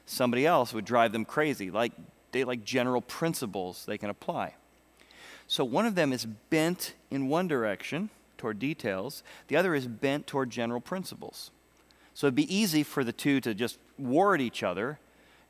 Somebody 0.05 0.45
else 0.45 0.73
would 0.73 0.85
drive 0.85 1.11
them 1.11 1.25
crazy, 1.25 1.71
like 1.71 1.93
they 2.31 2.43
like 2.43 2.63
general 2.63 3.01
principles 3.01 3.85
they 3.85 3.97
can 3.97 4.09
apply. 4.09 4.55
So 5.47 5.65
one 5.65 5.85
of 5.85 5.95
them 5.95 6.13
is 6.13 6.25
bent 6.25 6.93
in 7.09 7.27
one 7.27 7.47
direction 7.47 8.09
toward 8.37 8.59
details, 8.59 9.23
the 9.47 9.55
other 9.55 9.75
is 9.75 9.87
bent 9.87 10.27
toward 10.27 10.49
general 10.49 10.81
principles. 10.81 11.51
So 12.13 12.27
it'd 12.27 12.35
be 12.35 12.53
easy 12.53 12.83
for 12.83 13.03
the 13.03 13.11
two 13.11 13.39
to 13.41 13.53
just 13.53 13.77
war 13.97 14.33
at 14.33 14.41
each 14.41 14.63
other, 14.63 14.99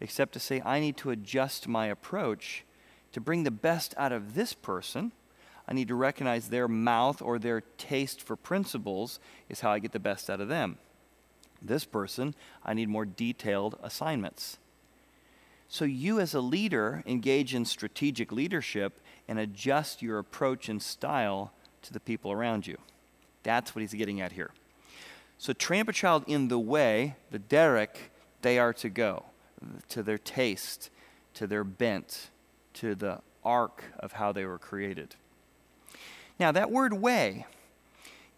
except 0.01 0.33
to 0.33 0.39
say, 0.39 0.61
I 0.65 0.79
need 0.79 0.97
to 0.97 1.11
adjust 1.11 1.67
my 1.67 1.87
approach 1.87 2.65
to 3.13 3.21
bring 3.21 3.43
the 3.43 3.51
best 3.51 3.93
out 3.97 4.11
of 4.11 4.33
this 4.33 4.53
person. 4.53 5.11
I 5.67 5.73
need 5.73 5.87
to 5.87 5.95
recognize 5.95 6.49
their 6.49 6.67
mouth 6.67 7.21
or 7.21 7.39
their 7.39 7.61
taste 7.77 8.21
for 8.21 8.35
principles 8.35 9.19
is 9.47 9.61
how 9.61 9.71
I 9.71 9.79
get 9.79 9.93
the 9.93 9.99
best 9.99 10.29
out 10.29 10.41
of 10.41 10.49
them. 10.49 10.77
This 11.61 11.85
person, 11.85 12.35
I 12.65 12.73
need 12.73 12.89
more 12.89 13.05
detailed 13.05 13.77
assignments. 13.83 14.57
So, 15.69 15.85
you 15.85 16.19
as 16.19 16.33
a 16.33 16.41
leader 16.41 17.01
engage 17.05 17.55
in 17.55 17.63
strategic 17.63 18.31
leadership 18.31 18.99
and 19.27 19.39
adjust 19.39 20.01
your 20.01 20.19
approach 20.19 20.67
and 20.67 20.81
style 20.81 21.53
to 21.83 21.93
the 21.93 21.99
people 22.01 22.31
around 22.31 22.67
you. 22.67 22.77
That's 23.43 23.73
what 23.73 23.81
he's 23.81 23.93
getting 23.93 24.19
at 24.19 24.33
here. 24.33 24.51
So 25.37 25.53
train 25.53 25.81
up 25.81 25.87
a 25.87 25.93
child 25.93 26.23
in 26.27 26.49
the 26.49 26.59
way, 26.59 27.15
the 27.31 27.39
derek, 27.39 28.11
they 28.43 28.59
are 28.59 28.73
to 28.73 28.89
go, 28.89 29.25
to 29.89 30.03
their 30.03 30.17
taste, 30.17 30.89
to 31.33 31.47
their 31.47 31.63
bent, 31.63 32.29
to 32.73 32.95
the 32.95 33.19
arc 33.43 33.83
of 33.99 34.13
how 34.13 34.31
they 34.31 34.45
were 34.45 34.57
created. 34.57 35.15
Now, 36.39 36.51
that 36.51 36.71
word 36.71 36.93
way 36.93 37.45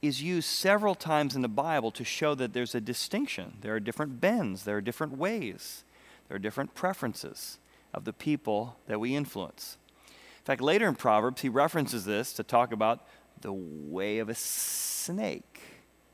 is 0.02 0.22
used 0.22 0.50
several 0.50 0.96
times 0.96 1.36
in 1.36 1.42
the 1.42 1.48
Bible 1.48 1.90
to 1.92 2.04
show 2.04 2.36
that 2.36 2.52
there's 2.54 2.76
a 2.76 2.82
distinction. 2.82 3.54
There 3.62 3.74
are 3.74 3.80
different 3.80 4.20
bends, 4.20 4.64
there 4.64 4.78
are 4.78 4.82
different 4.82 5.18
ways, 5.18 5.86
there 6.28 6.36
are 6.36 6.40
different 6.40 6.76
preferences 6.76 7.58
of 7.94 8.04
the 8.04 8.12
people 8.12 8.78
that 8.88 9.00
we 9.00 9.16
influence. 9.16 9.78
In 10.10 10.46
fact, 10.46 10.62
later 10.62 10.90
in 10.90 10.96
Proverbs, 10.96 11.42
he 11.42 11.48
references 11.48 12.04
this 12.04 12.34
to 12.34 12.44
talk 12.44 12.74
about 12.74 13.08
the 13.40 13.54
way 13.54 14.20
of 14.20 14.28
a 14.28 14.36
snake, 14.36 15.62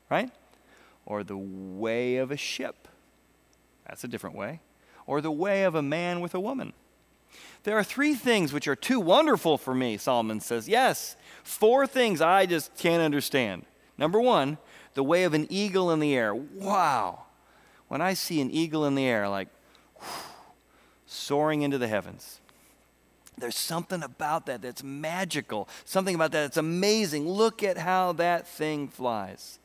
right? 0.08 0.30
Or 1.04 1.24
the 1.24 1.36
way 1.36 2.16
of 2.18 2.30
a 2.30 2.36
ship. 2.36 2.86
That's 3.88 4.04
a 4.04 4.08
different 4.08 4.36
way. 4.36 4.60
Or 5.10 5.20
the 5.20 5.32
way 5.32 5.64
of 5.64 5.74
a 5.74 5.82
man 5.82 6.20
with 6.20 6.36
a 6.36 6.40
woman. 6.40 6.72
There 7.64 7.76
are 7.76 7.82
three 7.82 8.14
things 8.14 8.52
which 8.52 8.68
are 8.68 8.76
too 8.76 9.00
wonderful 9.00 9.58
for 9.58 9.74
me, 9.74 9.96
Solomon 9.96 10.38
says. 10.38 10.68
Yes, 10.68 11.16
four 11.42 11.84
things 11.84 12.20
I 12.20 12.46
just 12.46 12.76
can't 12.76 13.02
understand. 13.02 13.64
Number 13.98 14.20
one, 14.20 14.58
the 14.94 15.02
way 15.02 15.24
of 15.24 15.34
an 15.34 15.48
eagle 15.50 15.90
in 15.90 15.98
the 15.98 16.14
air. 16.14 16.32
Wow. 16.32 17.24
When 17.88 18.00
I 18.00 18.14
see 18.14 18.40
an 18.40 18.52
eagle 18.52 18.84
in 18.84 18.94
the 18.94 19.04
air, 19.04 19.28
like 19.28 19.48
whew, 19.96 20.06
soaring 21.06 21.62
into 21.62 21.76
the 21.76 21.88
heavens, 21.88 22.40
there's 23.36 23.58
something 23.58 24.04
about 24.04 24.46
that 24.46 24.62
that's 24.62 24.84
magical, 24.84 25.68
something 25.84 26.14
about 26.14 26.30
that 26.30 26.42
that's 26.42 26.56
amazing. 26.56 27.28
Look 27.28 27.64
at 27.64 27.78
how 27.78 28.12
that 28.12 28.46
thing 28.46 28.86
flies. 28.86 29.58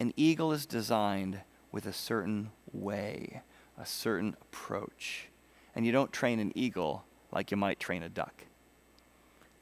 An 0.00 0.12
eagle 0.16 0.50
is 0.50 0.66
designed 0.66 1.42
with 1.70 1.86
a 1.86 1.92
certain 1.92 2.50
way, 2.72 3.42
a 3.78 3.86
certain 3.86 4.36
approach. 4.40 5.28
And 5.74 5.86
you 5.86 5.92
don't 5.92 6.12
train 6.12 6.38
an 6.38 6.52
eagle 6.54 7.04
like 7.30 7.50
you 7.50 7.56
might 7.56 7.80
train 7.80 8.02
a 8.02 8.08
duck. 8.08 8.44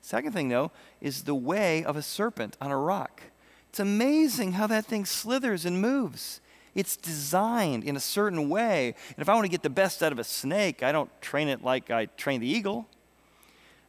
Second 0.02 0.32
thing, 0.32 0.48
though, 0.48 0.70
is 1.00 1.24
the 1.24 1.34
way 1.34 1.84
of 1.84 1.96
a 1.96 2.02
serpent 2.02 2.56
on 2.60 2.70
a 2.70 2.76
rock. 2.76 3.22
It's 3.68 3.80
amazing 3.80 4.52
how 4.52 4.66
that 4.66 4.86
thing 4.86 5.04
slithers 5.04 5.64
and 5.64 5.80
moves. 5.80 6.40
It's 6.74 6.96
designed 6.96 7.84
in 7.84 7.96
a 7.96 8.00
certain 8.00 8.48
way. 8.48 8.94
And 9.08 9.18
if 9.18 9.28
I 9.28 9.34
want 9.34 9.44
to 9.44 9.50
get 9.50 9.62
the 9.62 9.70
best 9.70 10.02
out 10.02 10.12
of 10.12 10.18
a 10.18 10.24
snake, 10.24 10.82
I 10.82 10.92
don't 10.92 11.10
train 11.20 11.48
it 11.48 11.62
like 11.62 11.90
I 11.90 12.06
train 12.06 12.40
the 12.40 12.48
eagle. 12.48 12.88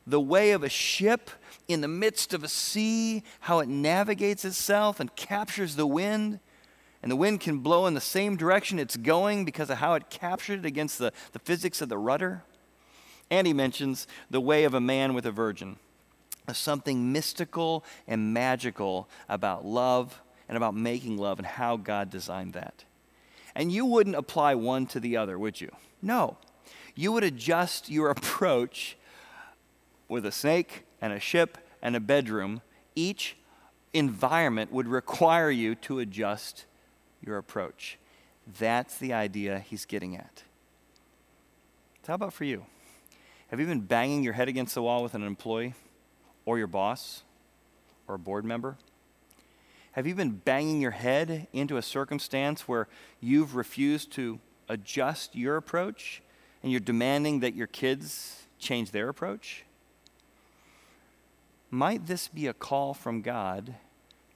The 0.06 0.20
way 0.20 0.52
of 0.52 0.64
a 0.64 0.70
ship 0.70 1.30
in 1.68 1.82
the 1.82 1.88
midst 1.88 2.34
of 2.34 2.44
a 2.44 2.48
sea, 2.48 3.24
how 3.42 3.60
it 3.60 3.70
navigates 3.70 4.46
itself 4.46 5.00
and 5.00 5.16
captures 5.16 5.76
the 5.76 5.88
wind. 5.88 6.40
And 7.02 7.12
the 7.12 7.16
wind 7.16 7.40
can 7.40 7.60
blow 7.60 7.88
in 7.88 7.94
the 7.94 8.02
same 8.02 8.36
direction 8.36 8.78
it's 8.78 8.96
going 8.96 9.44
because 9.44 9.70
of 9.70 9.78
how 9.78 9.96
it 9.96 10.10
captured 10.10 10.60
it 10.60 10.66
against 10.66 11.00
the, 11.00 11.12
the 11.32 11.40
physics 11.40 11.82
of 11.82 11.90
the 11.90 11.98
rudder. 11.98 12.44
And 13.30 13.48
he 13.48 13.54
mentions 13.54 14.08
the 14.30 14.42
way 14.42 14.66
of 14.66 14.74
a 14.74 14.82
man 14.82 15.14
with 15.14 15.26
a 15.26 15.32
virgin 15.32 15.78
something 16.54 17.14
mystical 17.14 17.84
and 18.08 18.34
magical 18.34 19.08
about 19.30 19.66
love 19.66 20.22
and 20.50 20.58
about 20.58 20.76
making 20.76 21.18
love 21.18 21.40
and 21.40 21.46
how 21.46 21.78
God 21.78 22.10
designed 22.10 22.54
that. 22.54 22.84
And 23.56 23.72
you 23.72 23.86
wouldn't 23.86 24.16
apply 24.16 24.56
one 24.56 24.86
to 24.88 25.00
the 25.00 25.18
other, 25.18 25.40
would 25.40 25.62
you? 25.62 25.72
No. 26.02 26.38
You 26.96 27.12
would 27.14 27.24
adjust 27.24 27.90
your 27.90 28.10
approach 28.12 28.98
with 30.08 30.26
a 30.26 30.32
snake 30.32 30.84
and 31.02 31.14
a 31.14 31.20
ship 31.20 31.58
and 31.82 31.96
a 31.96 32.00
bedroom. 32.00 32.62
Each 32.96 33.38
environment 33.94 34.72
would 34.72 34.88
require 34.88 35.52
you 35.52 35.76
to 35.76 36.00
adjust 36.00 36.66
your 37.26 37.38
approach. 37.38 37.98
That's 38.60 38.98
the 38.98 39.14
idea 39.14 39.60
he's 39.60 39.86
getting 39.86 40.16
at. 40.16 40.44
So 42.04 42.08
how 42.08 42.16
about 42.16 42.34
for 42.34 42.46
you? 42.46 42.66
Have 43.50 43.60
you 43.60 43.66
been 43.66 43.82
banging 43.82 44.24
your 44.24 44.34
head 44.34 44.48
against 44.48 44.76
the 44.76 44.82
wall 44.82 45.04
with 45.04 45.14
an 45.14 45.24
employee? 45.24 45.74
or 46.46 46.58
your 46.58 46.68
boss 46.68 47.24
or 48.08 48.16
a 48.16 48.20
board 48.20 48.46
member? 48.46 48.78
Have 49.94 50.08
you 50.08 50.16
been 50.16 50.32
banging 50.32 50.80
your 50.82 50.92
head 50.92 51.48
into 51.52 51.78
a 51.78 51.82
circumstance 51.82 52.68
where 52.68 52.88
you've 53.20 53.56
refused 53.56 54.12
to 54.14 54.40
adjust 54.70 55.36
your 55.36 55.58
approach 55.58 56.22
and 56.64 56.72
you're 56.72 56.80
demanding 56.80 57.42
that 57.42 57.56
your 57.56 57.68
kids 57.68 58.44
change 58.58 58.92
their 58.92 59.10
approach? 59.10 59.66
Might 61.70 62.08
this 62.08 62.28
be 62.28 62.48
a 62.48 62.54
call 62.54 62.94
from 62.94 63.22
God 63.22 63.76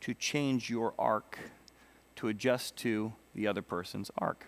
to 0.02 0.14
change 0.14 0.70
your 0.70 0.94
arc 1.00 1.40
to 2.18 2.28
adjust 2.28 2.76
to 2.78 3.14
the 3.34 3.48
other 3.48 3.62
person's 3.62 4.12
arc? 4.18 4.46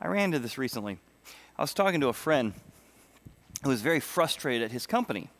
I 0.00 0.08
ran 0.08 0.24
into 0.26 0.38
this 0.38 0.58
recently. 0.58 0.98
I 1.56 1.62
was 1.62 1.74
talking 1.74 2.00
to 2.00 2.08
a 2.08 2.12
friend 2.12 2.54
who 3.62 3.68
was 3.68 3.82
very 3.82 4.00
frustrated 4.00 4.62
at 4.64 4.72
his 4.72 4.86
company. 4.86 5.30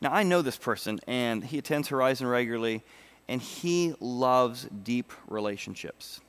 Now, 0.00 0.12
I 0.12 0.22
know 0.22 0.42
this 0.42 0.56
person, 0.56 1.00
and 1.08 1.44
he 1.44 1.58
attends 1.58 1.88
Horizon 1.88 2.26
regularly, 2.26 2.84
and 3.26 3.42
he 3.42 3.94
loves 4.00 4.68
deep 4.82 5.12
relationships. 5.26 6.20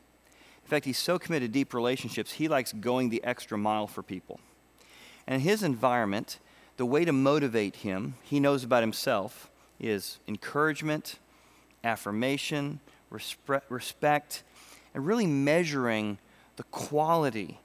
In 0.63 0.69
fact, 0.69 0.85
he's 0.85 0.97
so 0.97 1.19
committed 1.19 1.53
to 1.53 1.59
deep 1.59 1.73
relationships, 1.73 2.33
he 2.33 2.47
likes 2.47 2.73
going 2.73 3.09
the 3.09 3.23
extra 3.23 3.57
mile 3.57 3.87
for 3.87 4.03
people. 4.03 4.39
And 5.27 5.35
in 5.35 5.41
his 5.41 5.61
environment, 5.61 6.39
the 6.77 6.85
way 6.85 7.05
to 7.05 7.13
motivate 7.13 7.77
him, 7.77 8.15
he 8.23 8.39
knows 8.39 8.63
about 8.63 8.81
himself, 8.81 9.51
is 9.79 10.19
encouragement, 10.27 11.19
affirmation, 11.83 12.79
respect, 13.09 14.43
and 14.93 15.05
really 15.05 15.27
measuring 15.27 16.17
the 16.55 16.63
quality 16.63 17.59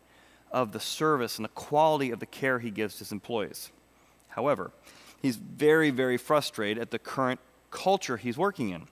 of 0.51 0.73
the 0.73 0.81
service 0.81 1.37
and 1.37 1.45
the 1.45 1.51
quality 1.51 2.11
of 2.11 2.21
the 2.21 2.27
care 2.27 2.61
he 2.61 2.71
gives 2.71 2.99
his 2.99 3.13
employees. 3.13 3.71
However, 4.29 4.71
he's 5.21 5.37
very, 5.37 5.91
very 5.91 6.17
frustrated 6.17 6.81
at 6.81 6.91
the 6.91 6.99
current 6.99 7.41
culture 7.71 8.17
he's 8.17 8.39
working 8.39 8.71
in 8.71 8.87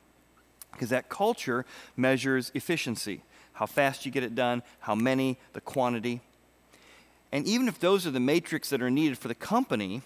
because 0.73 0.89
that 0.89 1.09
culture 1.09 1.65
measures 1.97 2.51
efficiency 2.55 3.23
how 3.55 3.67
fast 3.67 4.05
you 4.05 4.11
get 4.11 4.23
it 4.23 4.35
done, 4.35 4.63
how 4.81 4.95
many, 4.95 5.39
the 5.53 5.61
quantity. 5.61 6.21
And 7.31 7.47
even 7.47 7.69
if 7.69 7.79
those 7.79 8.07
are 8.07 8.11
the 8.11 8.21
metrics 8.21 8.71
that 8.71 8.83
are 8.83 8.91
needed 8.91 9.19
for 9.19 9.29
the 9.29 9.35
company, 9.35 10.03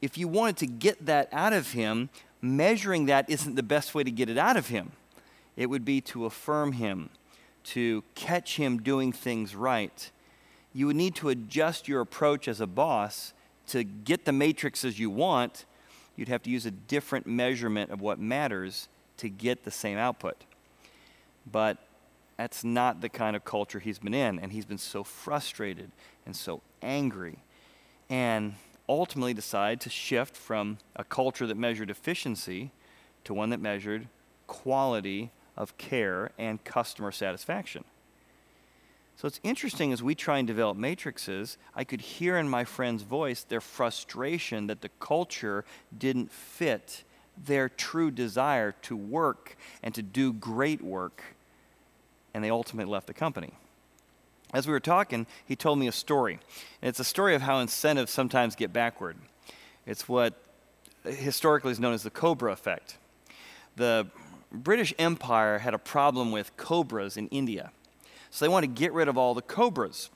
if 0.00 0.16
you 0.16 0.28
wanted 0.28 0.56
to 0.58 0.66
get 0.66 1.06
that 1.06 1.28
out 1.32 1.52
of 1.52 1.72
him, 1.72 2.10
measuring 2.40 3.06
that 3.06 3.28
isn't 3.28 3.54
the 3.54 3.62
best 3.62 3.94
way 3.94 4.04
to 4.04 4.10
get 4.10 4.28
it 4.28 4.38
out 4.38 4.56
of 4.56 4.68
him. 4.68 4.92
It 5.56 5.66
would 5.66 5.84
be 5.84 6.00
to 6.02 6.24
affirm 6.24 6.72
him, 6.72 7.10
to 7.64 8.04
catch 8.14 8.56
him 8.56 8.82
doing 8.82 9.12
things 9.12 9.54
right, 9.54 10.10
you 10.74 10.86
would 10.86 10.96
need 10.96 11.14
to 11.16 11.28
adjust 11.28 11.86
your 11.88 12.00
approach 12.00 12.48
as 12.48 12.60
a 12.60 12.66
boss 12.66 13.34
to 13.68 13.84
get 13.84 14.24
the 14.24 14.32
matrices 14.32 14.98
you 14.98 15.10
want. 15.10 15.64
You'd 16.16 16.28
have 16.28 16.42
to 16.44 16.50
use 16.50 16.66
a 16.66 16.70
different 16.70 17.26
measurement 17.26 17.90
of 17.90 18.00
what 18.00 18.18
matters 18.18 18.88
to 19.18 19.28
get 19.28 19.64
the 19.64 19.70
same 19.70 19.98
output. 19.98 20.44
But 21.50 21.78
that's 22.36 22.64
not 22.64 23.00
the 23.00 23.08
kind 23.08 23.36
of 23.36 23.44
culture 23.44 23.78
he's 23.78 23.98
been 23.98 24.14
in, 24.14 24.38
and 24.38 24.52
he's 24.52 24.64
been 24.64 24.78
so 24.78 25.04
frustrated 25.04 25.90
and 26.24 26.34
so 26.34 26.62
angry. 26.80 27.38
And 28.08 28.54
ultimately 28.88 29.34
decided 29.34 29.80
to 29.82 29.90
shift 29.90 30.36
from 30.36 30.78
a 30.96 31.04
culture 31.04 31.46
that 31.46 31.56
measured 31.56 31.90
efficiency 31.90 32.70
to 33.24 33.34
one 33.34 33.50
that 33.50 33.60
measured 33.60 34.08
quality 34.46 35.30
of 35.56 35.76
care 35.78 36.30
and 36.38 36.62
customer 36.64 37.12
satisfaction. 37.12 37.84
So 39.16 39.28
it's 39.28 39.40
interesting 39.42 39.92
as 39.92 40.02
we 40.02 40.14
try 40.14 40.38
and 40.38 40.46
develop 40.46 40.76
matrices, 40.76 41.58
I 41.76 41.84
could 41.84 42.00
hear 42.00 42.36
in 42.38 42.48
my 42.48 42.64
friend's 42.64 43.02
voice 43.02 43.44
their 43.44 43.60
frustration 43.60 44.66
that 44.66 44.80
the 44.80 44.88
culture 45.00 45.64
didn't 45.96 46.32
fit 46.32 47.04
their 47.36 47.68
true 47.68 48.10
desire 48.10 48.72
to 48.82 48.96
work 48.96 49.56
and 49.82 49.94
to 49.94 50.02
do 50.02 50.32
great 50.32 50.82
work, 50.82 51.22
and 52.34 52.42
they 52.42 52.50
ultimately 52.50 52.90
left 52.90 53.06
the 53.06 53.14
company. 53.14 53.52
As 54.52 54.66
we 54.66 54.72
were 54.72 54.80
talking, 54.80 55.26
he 55.46 55.56
told 55.56 55.78
me 55.78 55.88
a 55.88 55.92
story. 55.92 56.38
And 56.82 56.88
it's 56.88 57.00
a 57.00 57.04
story 57.04 57.34
of 57.34 57.42
how 57.42 57.58
incentives 57.60 58.10
sometimes 58.10 58.54
get 58.54 58.72
backward. 58.72 59.16
It's 59.86 60.08
what 60.08 60.34
historically 61.04 61.72
is 61.72 61.80
known 61.80 61.94
as 61.94 62.02
the 62.02 62.10
Cobra 62.10 62.52
effect. 62.52 62.98
The 63.76 64.06
British 64.52 64.92
Empire 64.98 65.58
had 65.58 65.74
a 65.74 65.78
problem 65.78 66.30
with 66.30 66.56
cobras 66.56 67.16
in 67.16 67.28
India. 67.28 67.72
So 68.30 68.44
they 68.44 68.48
want 68.48 68.64
to 68.64 68.68
get 68.68 68.92
rid 68.92 69.08
of 69.08 69.16
all 69.16 69.34
the 69.34 69.42
cobras. 69.42 70.10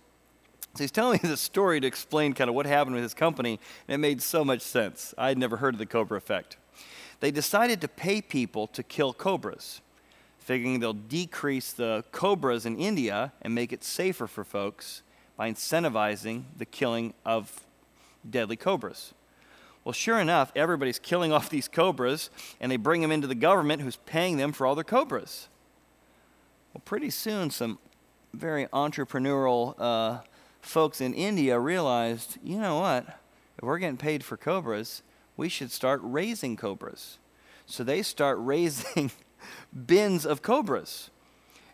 So 0.74 0.84
he's 0.84 0.90
telling 0.90 1.20
me 1.22 1.28
this 1.28 1.40
story 1.40 1.80
to 1.80 1.86
explain 1.86 2.34
kind 2.34 2.48
of 2.48 2.54
what 2.54 2.66
happened 2.66 2.94
with 2.94 3.02
his 3.02 3.14
company, 3.14 3.58
and 3.88 3.94
it 3.94 3.98
made 3.98 4.22
so 4.22 4.44
much 4.44 4.60
sense. 4.60 5.14
I 5.16 5.28
had 5.28 5.38
never 5.38 5.56
heard 5.56 5.74
of 5.74 5.78
the 5.78 5.86
cobra 5.86 6.18
effect. 6.18 6.56
They 7.20 7.30
decided 7.30 7.80
to 7.80 7.88
pay 7.88 8.20
people 8.20 8.66
to 8.68 8.82
kill 8.82 9.14
cobras, 9.14 9.80
figuring 10.38 10.80
they'll 10.80 10.92
decrease 10.92 11.72
the 11.72 12.04
cobras 12.12 12.66
in 12.66 12.78
India 12.78 13.32
and 13.40 13.54
make 13.54 13.72
it 13.72 13.82
safer 13.82 14.26
for 14.26 14.44
folks 14.44 15.02
by 15.36 15.50
incentivizing 15.50 16.44
the 16.56 16.66
killing 16.66 17.14
of 17.24 17.66
deadly 18.28 18.56
cobras. 18.56 19.14
Well, 19.86 19.92
sure 19.92 20.18
enough, 20.18 20.50
everybody's 20.56 20.98
killing 20.98 21.30
off 21.30 21.48
these 21.48 21.68
cobras, 21.68 22.28
and 22.60 22.72
they 22.72 22.76
bring 22.76 23.02
them 23.02 23.12
into 23.12 23.28
the 23.28 23.36
government 23.36 23.82
who's 23.82 23.94
paying 23.94 24.36
them 24.36 24.50
for 24.50 24.66
all 24.66 24.74
their 24.74 24.82
cobras. 24.82 25.46
Well, 26.74 26.82
pretty 26.84 27.10
soon, 27.10 27.50
some 27.50 27.78
very 28.34 28.66
entrepreneurial 28.66 29.76
uh, 29.78 30.22
folks 30.60 31.00
in 31.00 31.14
India 31.14 31.60
realized 31.60 32.36
you 32.42 32.58
know 32.58 32.80
what? 32.80 33.06
If 33.06 33.62
we're 33.62 33.78
getting 33.78 33.96
paid 33.96 34.24
for 34.24 34.36
cobras, 34.36 35.04
we 35.36 35.48
should 35.48 35.70
start 35.70 36.00
raising 36.02 36.56
cobras. 36.56 37.18
So 37.64 37.84
they 37.84 38.02
start 38.02 38.38
raising 38.40 39.12
bins 39.86 40.26
of 40.26 40.42
cobras. 40.42 41.10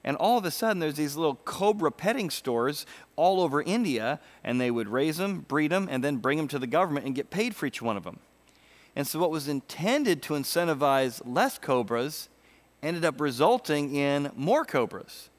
And 0.04 0.16
all 0.16 0.38
of 0.38 0.44
a 0.44 0.50
sudden, 0.50 0.80
there's 0.80 0.96
these 0.96 1.16
little 1.16 1.36
cobra 1.36 1.92
petting 1.92 2.30
stores 2.30 2.86
all 3.14 3.40
over 3.40 3.62
India, 3.62 4.18
and 4.42 4.60
they 4.60 4.70
would 4.70 4.88
raise 4.88 5.16
them, 5.16 5.40
breed 5.40 5.70
them, 5.70 5.88
and 5.90 6.02
then 6.02 6.16
bring 6.16 6.38
them 6.38 6.48
to 6.48 6.58
the 6.58 6.66
government 6.66 7.06
and 7.06 7.14
get 7.14 7.30
paid 7.30 7.54
for 7.54 7.66
each 7.66 7.80
one 7.80 7.96
of 7.96 8.02
them. 8.02 8.18
And 8.96 9.06
so, 9.06 9.18
what 9.20 9.30
was 9.30 9.48
intended 9.48 10.22
to 10.22 10.34
incentivize 10.34 11.22
less 11.24 11.58
cobras 11.58 12.28
ended 12.82 13.04
up 13.04 13.20
resulting 13.20 13.94
in 13.94 14.30
more 14.34 14.64
cobras. 14.64 15.30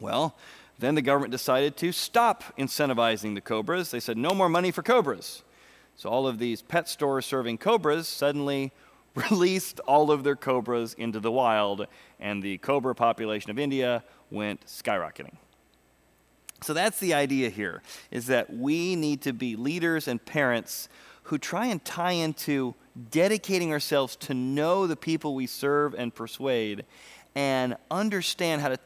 Well, 0.00 0.36
then 0.78 0.94
the 0.94 1.02
government 1.02 1.30
decided 1.30 1.76
to 1.78 1.92
stop 1.92 2.42
incentivizing 2.58 3.34
the 3.34 3.40
cobras. 3.40 3.90
They 3.90 4.00
said, 4.00 4.16
no 4.16 4.34
more 4.34 4.48
money 4.48 4.70
for 4.70 4.82
cobras. 4.82 5.42
So 5.96 6.08
all 6.08 6.26
of 6.26 6.38
these 6.38 6.62
pet 6.62 6.88
stores 6.88 7.26
serving 7.26 7.58
cobras 7.58 8.08
suddenly 8.08 8.72
released 9.30 9.80
all 9.80 10.10
of 10.10 10.24
their 10.24 10.36
cobras 10.36 10.94
into 10.94 11.20
the 11.20 11.32
wild, 11.32 11.86
and 12.18 12.42
the 12.42 12.58
cobra 12.58 12.94
population 12.94 13.50
of 13.50 13.58
India 13.58 14.04
went 14.30 14.64
skyrocketing. 14.66 15.34
So 16.62 16.74
that's 16.74 17.00
the 17.00 17.14
idea 17.14 17.48
here 17.48 17.82
is 18.10 18.26
that 18.26 18.54
we 18.54 18.94
need 18.94 19.22
to 19.22 19.32
be 19.32 19.56
leaders 19.56 20.06
and 20.06 20.22
parents 20.24 20.88
who 21.24 21.38
try 21.38 21.66
and 21.66 21.82
tie 21.84 22.12
into 22.12 22.74
dedicating 23.10 23.72
ourselves 23.72 24.14
to 24.16 24.34
know 24.34 24.86
the 24.86 24.96
people 24.96 25.34
we 25.34 25.46
serve 25.46 25.94
and 25.94 26.14
persuade 26.14 26.84
and 27.34 27.76
understand 27.90 28.60
how 28.60 28.68
to 28.68 28.78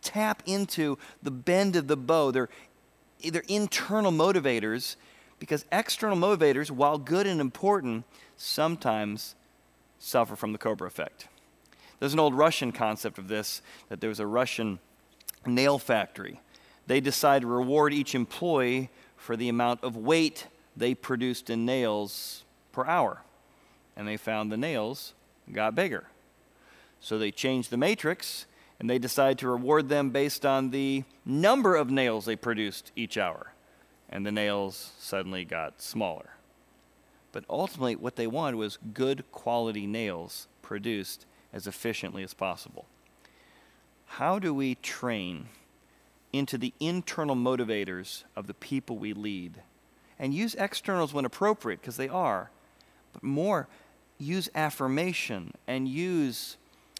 tap 0.00 0.42
into 0.46 0.96
the 1.22 1.30
bend 1.30 1.76
of 1.76 1.88
the 1.88 1.96
bow. 1.96 2.30
They're 2.30 2.48
internal 3.48 4.12
motivators, 4.12 4.96
because 5.38 5.64
external 5.72 6.16
motivators, 6.16 6.70
while 6.70 6.96
good 6.96 7.26
and 7.26 7.40
important, 7.40 8.04
sometimes 8.36 9.34
suffer 10.00 10.34
from 10.34 10.52
the 10.52 10.58
Cobra 10.58 10.88
effect. 10.88 11.28
There's 12.00 12.14
an 12.14 12.18
old 12.18 12.34
Russian 12.34 12.72
concept 12.72 13.18
of 13.18 13.28
this 13.28 13.62
that 13.88 14.00
there 14.00 14.08
was 14.08 14.18
a 14.18 14.26
Russian 14.26 14.80
nail 15.46 15.78
factory. 15.78 16.40
They 16.86 17.00
decided 17.00 17.42
to 17.42 17.46
reward 17.46 17.92
each 17.92 18.14
employee 18.14 18.90
for 19.16 19.36
the 19.36 19.48
amount 19.48 19.84
of 19.84 19.96
weight 19.96 20.46
they 20.76 20.94
produced 20.94 21.50
in 21.50 21.66
nails 21.66 22.44
per 22.72 22.84
hour. 22.86 23.22
And 23.96 24.08
they 24.08 24.16
found 24.16 24.50
the 24.50 24.56
nails 24.56 25.12
got 25.52 25.74
bigger. 25.74 26.04
So 27.00 27.18
they 27.18 27.30
changed 27.30 27.70
the 27.70 27.76
matrix 27.76 28.46
and 28.78 28.88
they 28.88 28.98
decided 28.98 29.38
to 29.38 29.48
reward 29.48 29.90
them 29.90 30.10
based 30.10 30.46
on 30.46 30.70
the 30.70 31.04
number 31.26 31.76
of 31.76 31.90
nails 31.90 32.24
they 32.24 32.36
produced 32.36 32.92
each 32.96 33.18
hour. 33.18 33.52
And 34.08 34.24
the 34.24 34.32
nails 34.32 34.92
suddenly 34.98 35.44
got 35.44 35.82
smaller. 35.82 36.30
But 37.32 37.44
ultimately, 37.48 37.96
what 37.96 38.16
they 38.16 38.26
wanted 38.26 38.56
was 38.56 38.78
good 38.92 39.24
quality 39.32 39.86
nails 39.86 40.48
produced 40.62 41.26
as 41.52 41.66
efficiently 41.66 42.22
as 42.22 42.34
possible. 42.34 42.86
How 44.06 44.38
do 44.38 44.52
we 44.52 44.74
train 44.76 45.48
into 46.32 46.58
the 46.58 46.72
internal 46.80 47.36
motivators 47.36 48.24
of 48.34 48.46
the 48.46 48.54
people 48.54 48.98
we 48.98 49.12
lead? 49.12 49.62
And 50.18 50.34
use 50.34 50.54
externals 50.56 51.14
when 51.14 51.24
appropriate, 51.24 51.80
because 51.80 51.96
they 51.96 52.08
are, 52.08 52.50
but 53.12 53.22
more, 53.22 53.68
use 54.18 54.50
affirmation 54.54 55.54
and 55.66 55.88
use 55.88 56.56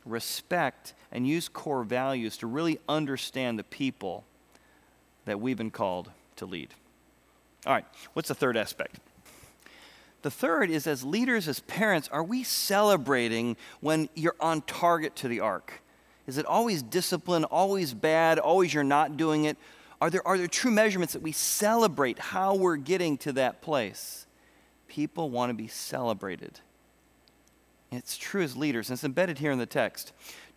respect 0.06 0.94
and 1.12 1.26
use 1.26 1.48
core 1.48 1.84
values 1.84 2.36
to 2.38 2.46
really 2.46 2.78
understand 2.88 3.58
the 3.58 3.64
people 3.64 4.24
that 5.26 5.40
we've 5.40 5.58
been 5.58 5.70
called 5.70 6.10
to 6.36 6.46
lead. 6.46 6.70
All 7.66 7.74
right, 7.74 7.84
what's 8.14 8.28
the 8.28 8.34
third 8.34 8.56
aspect? 8.56 9.00
The 10.22 10.30
third 10.30 10.70
is 10.70 10.86
as 10.86 11.04
leaders, 11.04 11.48
as 11.48 11.60
parents, 11.60 12.08
are 12.12 12.22
we 12.22 12.44
celebrating 12.44 13.56
when 13.80 14.08
you're 14.14 14.36
on 14.40 14.62
target 14.62 15.16
to 15.16 15.28
the 15.28 15.40
arc? 15.40 15.82
Is 16.26 16.36
it 16.36 16.46
always 16.46 16.82
discipline, 16.82 17.44
always 17.44 17.94
bad, 17.94 18.38
always 18.38 18.74
you're 18.74 18.84
not 18.84 19.16
doing 19.16 19.44
it? 19.44 19.56
Are 20.00 20.10
there, 20.10 20.26
are 20.26 20.38
there 20.38 20.46
true 20.46 20.70
measurements 20.70 21.14
that 21.14 21.22
we 21.22 21.32
celebrate 21.32 22.18
how 22.18 22.54
we're 22.54 22.76
getting 22.76 23.18
to 23.18 23.32
that 23.32 23.62
place? 23.62 24.26
People 24.88 25.30
want 25.30 25.50
to 25.50 25.54
be 25.54 25.68
celebrated. 25.68 26.60
It's 27.90 28.16
true 28.16 28.42
as 28.42 28.56
leaders, 28.56 28.88
and 28.88 28.96
it's 28.96 29.04
embedded 29.04 29.38
here 29.38 29.50
in 29.50 29.58
the 29.58 29.66
text. 29.66 30.12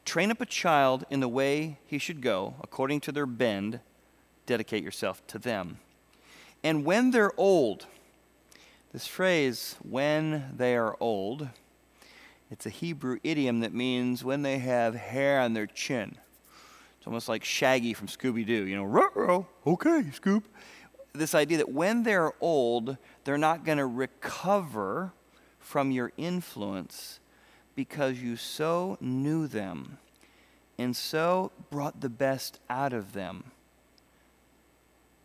Train 0.05 0.29
up 0.31 0.41
a 0.41 0.45
child 0.45 1.05
in 1.09 1.19
the 1.19 1.27
way 1.27 1.79
he 1.87 1.97
should 1.97 2.21
go, 2.21 2.55
according 2.61 2.99
to 3.01 3.11
their 3.11 3.25
bend, 3.25 3.79
dedicate 4.45 4.83
yourself 4.83 5.25
to 5.27 5.39
them. 5.39 5.79
And 6.63 6.85
when 6.85 7.11
they're 7.11 7.37
old, 7.39 7.87
this 8.93 9.07
phrase, 9.07 9.75
when 9.81 10.53
they 10.55 10.75
are 10.75 10.95
old, 10.99 11.49
it's 12.51 12.67
a 12.67 12.69
Hebrew 12.69 13.17
idiom 13.23 13.61
that 13.61 13.73
means 13.73 14.23
when 14.23 14.43
they 14.43 14.59
have 14.59 14.93
hair 14.93 15.41
on 15.41 15.53
their 15.53 15.65
chin. 15.65 16.15
It's 16.99 17.07
almost 17.07 17.27
like 17.27 17.43
Shaggy 17.43 17.95
from 17.95 18.07
Scooby 18.07 18.45
Doo, 18.45 18.67
you 18.67 18.75
know, 18.75 18.83
ruh 18.83 19.45
okay, 19.65 20.05
Scoop. 20.13 20.47
This 21.11 21.33
idea 21.33 21.57
that 21.57 21.71
when 21.71 22.03
they're 22.03 22.33
old, 22.39 22.97
they're 23.23 23.37
not 23.39 23.65
going 23.65 23.79
to 23.79 23.85
recover 23.87 25.11
from 25.59 25.89
your 25.89 26.11
influence 26.15 27.19
because 27.75 28.21
you 28.21 28.35
so 28.35 28.97
knew 29.01 29.47
them 29.47 29.97
and 30.77 30.95
so 30.95 31.51
brought 31.71 32.01
the 32.01 32.09
best 32.09 32.59
out 32.69 32.93
of 32.93 33.13
them 33.13 33.51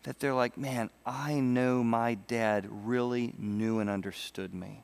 that 0.09 0.21
they're 0.21 0.33
like, 0.33 0.57
man, 0.57 0.89
I 1.05 1.35
know 1.35 1.85
my 1.85 2.15
dad 2.15 2.67
really 2.71 3.35
knew 3.37 3.79
and 3.79 3.91
understood 3.91 4.55
me. 4.55 4.83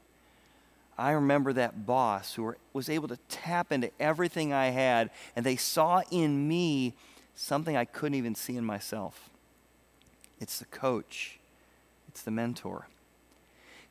I 0.99 1.13
remember 1.13 1.55
that 1.55 1.87
boss 1.87 2.35
who 2.35 2.55
was 2.75 2.91
able 2.91 3.09
to 3.09 3.17
tap 3.31 3.73
into 3.73 3.91
everything 3.99 4.53
I 4.53 4.67
had, 4.67 5.09
and 5.35 5.47
they 5.47 5.57
saw 5.57 6.03
in 6.11 6.47
me 6.47 6.93
something 7.35 7.75
I 7.75 7.87
couldn't 7.87 8.19
even 8.19 8.35
see 8.35 8.55
in 8.55 8.67
myself. 8.67 9.31
It's 10.41 10.59
the 10.59 10.67
coach, 10.67 11.39
it's 12.07 12.21
the 12.21 12.31
mentor. 12.31 12.89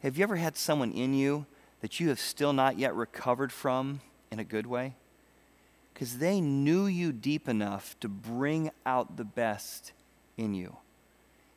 Have 0.03 0.19
you 0.19 0.21
ever 0.21 0.35
had 0.35 0.55
someone 0.55 0.91
in 0.91 1.15
you 1.15 1.47
that 1.81 1.99
you 1.99 2.09
have 2.09 2.19
still 2.19 2.53
not 2.53 2.77
yet 2.77 2.93
recovered 2.93 3.51
from 3.51 4.01
in 4.29 4.37
a 4.37 4.43
good 4.43 4.67
way? 4.67 4.93
Because 5.95 6.19
they 6.19 6.39
knew 6.41 6.85
you 6.85 7.11
deep 7.11 7.49
enough 7.49 7.99
to 8.01 8.07
bring 8.07 8.69
out 8.85 9.17
the 9.17 9.25
best 9.25 9.93
in 10.37 10.53
you. 10.53 10.77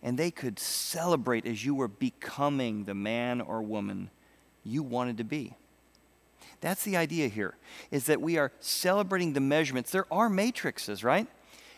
And 0.06 0.16
they 0.16 0.30
could 0.30 0.60
celebrate 0.60 1.46
as 1.46 1.64
you 1.64 1.74
were 1.74 1.88
becoming 1.88 2.84
the 2.84 2.94
man 2.94 3.40
or 3.40 3.60
woman 3.60 4.08
you 4.62 4.84
wanted 4.84 5.18
to 5.18 5.24
be. 5.24 5.54
That's 6.60 6.84
the 6.84 6.96
idea 6.96 7.26
here, 7.26 7.54
is 7.90 8.06
that 8.06 8.20
we 8.20 8.38
are 8.38 8.52
celebrating 8.60 9.32
the 9.32 9.40
measurements. 9.40 9.90
There 9.90 10.06
are 10.12 10.28
matrices, 10.28 11.02
right? 11.02 11.26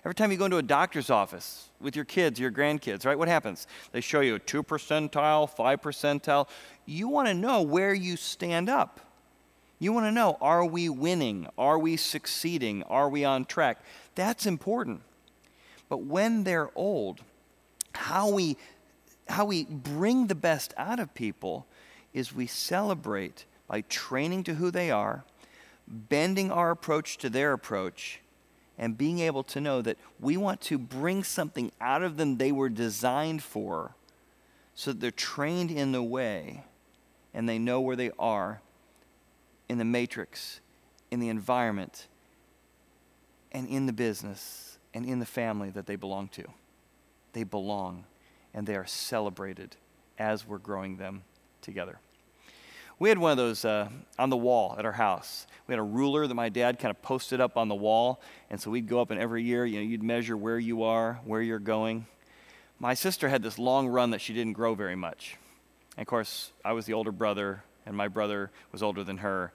Every 0.04 0.14
time 0.14 0.30
you 0.30 0.36
go 0.36 0.44
into 0.44 0.58
a 0.58 0.62
doctor's 0.62 1.08
office 1.08 1.70
with 1.80 1.96
your 1.96 2.04
kids, 2.04 2.38
your 2.38 2.52
grandkids, 2.52 3.06
right? 3.06 3.18
What 3.18 3.28
happens? 3.28 3.66
They 3.92 4.02
show 4.02 4.20
you 4.20 4.34
a 4.34 4.38
2 4.38 4.62
percentile, 4.62 5.48
5 5.48 5.80
percentile 5.80 6.48
you 6.84 7.08
want 7.08 7.28
to 7.28 7.34
know 7.34 7.62
where 7.62 7.94
you 7.94 8.16
stand 8.16 8.68
up. 8.68 9.00
You 9.78 9.92
want 9.92 10.04
to 10.06 10.12
know 10.12 10.36
are 10.40 10.66
we 10.66 10.90
winning? 10.90 11.46
Are 11.56 11.78
we 11.78 11.96
succeeding? 11.96 12.82
Are 12.84 13.08
we 13.08 13.24
on 13.24 13.46
track? 13.46 13.78
That's 14.14 14.44
important. 14.46 15.00
But 15.88 16.02
when 16.02 16.44
they're 16.44 16.70
old, 16.74 17.22
how 17.98 18.30
we, 18.30 18.56
how 19.28 19.44
we 19.44 19.64
bring 19.64 20.28
the 20.28 20.34
best 20.34 20.72
out 20.76 21.00
of 21.00 21.12
people 21.14 21.66
is 22.14 22.32
we 22.32 22.46
celebrate 22.46 23.44
by 23.66 23.82
training 23.82 24.44
to 24.44 24.54
who 24.54 24.70
they 24.70 24.90
are, 24.90 25.24
bending 25.86 26.50
our 26.50 26.70
approach 26.70 27.18
to 27.18 27.28
their 27.28 27.52
approach, 27.52 28.20
and 28.78 28.96
being 28.96 29.18
able 29.18 29.42
to 29.42 29.60
know 29.60 29.82
that 29.82 29.98
we 30.20 30.36
want 30.36 30.60
to 30.60 30.78
bring 30.78 31.24
something 31.24 31.72
out 31.80 32.02
of 32.02 32.16
them 32.16 32.36
they 32.36 32.52
were 32.52 32.68
designed 32.68 33.42
for 33.42 33.94
so 34.74 34.92
that 34.92 35.00
they're 35.00 35.10
trained 35.10 35.70
in 35.70 35.90
the 35.90 36.02
way 36.02 36.62
and 37.34 37.48
they 37.48 37.58
know 37.58 37.80
where 37.80 37.96
they 37.96 38.12
are 38.18 38.60
in 39.68 39.78
the 39.78 39.84
matrix, 39.84 40.60
in 41.10 41.18
the 41.18 41.28
environment, 41.28 42.06
and 43.50 43.68
in 43.68 43.86
the 43.86 43.92
business, 43.92 44.78
and 44.94 45.04
in 45.04 45.18
the 45.18 45.26
family 45.26 45.68
that 45.70 45.86
they 45.86 45.96
belong 45.96 46.28
to. 46.28 46.44
They 47.32 47.44
belong, 47.44 48.04
and 48.54 48.66
they 48.66 48.76
are 48.76 48.86
celebrated 48.86 49.76
as 50.18 50.46
we're 50.46 50.58
growing 50.58 50.96
them 50.96 51.22
together. 51.62 52.00
We 52.98 53.08
had 53.10 53.18
one 53.18 53.30
of 53.30 53.36
those 53.36 53.64
uh, 53.64 53.90
on 54.18 54.28
the 54.30 54.36
wall 54.36 54.74
at 54.76 54.84
our 54.84 54.92
house. 54.92 55.46
We 55.68 55.72
had 55.72 55.78
a 55.78 55.84
ruler 55.84 56.26
that 56.26 56.34
my 56.34 56.48
dad 56.48 56.80
kind 56.80 56.90
of 56.90 57.00
posted 57.00 57.40
up 57.40 57.56
on 57.56 57.68
the 57.68 57.74
wall, 57.76 58.20
and 58.50 58.60
so 58.60 58.70
we'd 58.70 58.88
go 58.88 59.00
up 59.00 59.10
and 59.10 59.20
every 59.20 59.44
year, 59.44 59.64
you 59.64 59.76
know, 59.76 59.84
you'd 59.84 60.02
measure 60.02 60.36
where 60.36 60.58
you 60.58 60.82
are, 60.82 61.20
where 61.24 61.40
you're 61.40 61.60
going. 61.60 62.06
My 62.80 62.94
sister 62.94 63.28
had 63.28 63.42
this 63.42 63.58
long 63.58 63.86
run 63.86 64.10
that 64.10 64.20
she 64.20 64.32
didn't 64.34 64.54
grow 64.54 64.74
very 64.74 64.96
much. 64.96 65.36
And 65.96 66.02
of 66.02 66.08
course, 66.08 66.52
I 66.64 66.72
was 66.72 66.86
the 66.86 66.92
older 66.94 67.12
brother, 67.12 67.62
and 67.86 67.96
my 67.96 68.08
brother 68.08 68.50
was 68.72 68.82
older 68.82 69.04
than 69.04 69.18
her. 69.18 69.52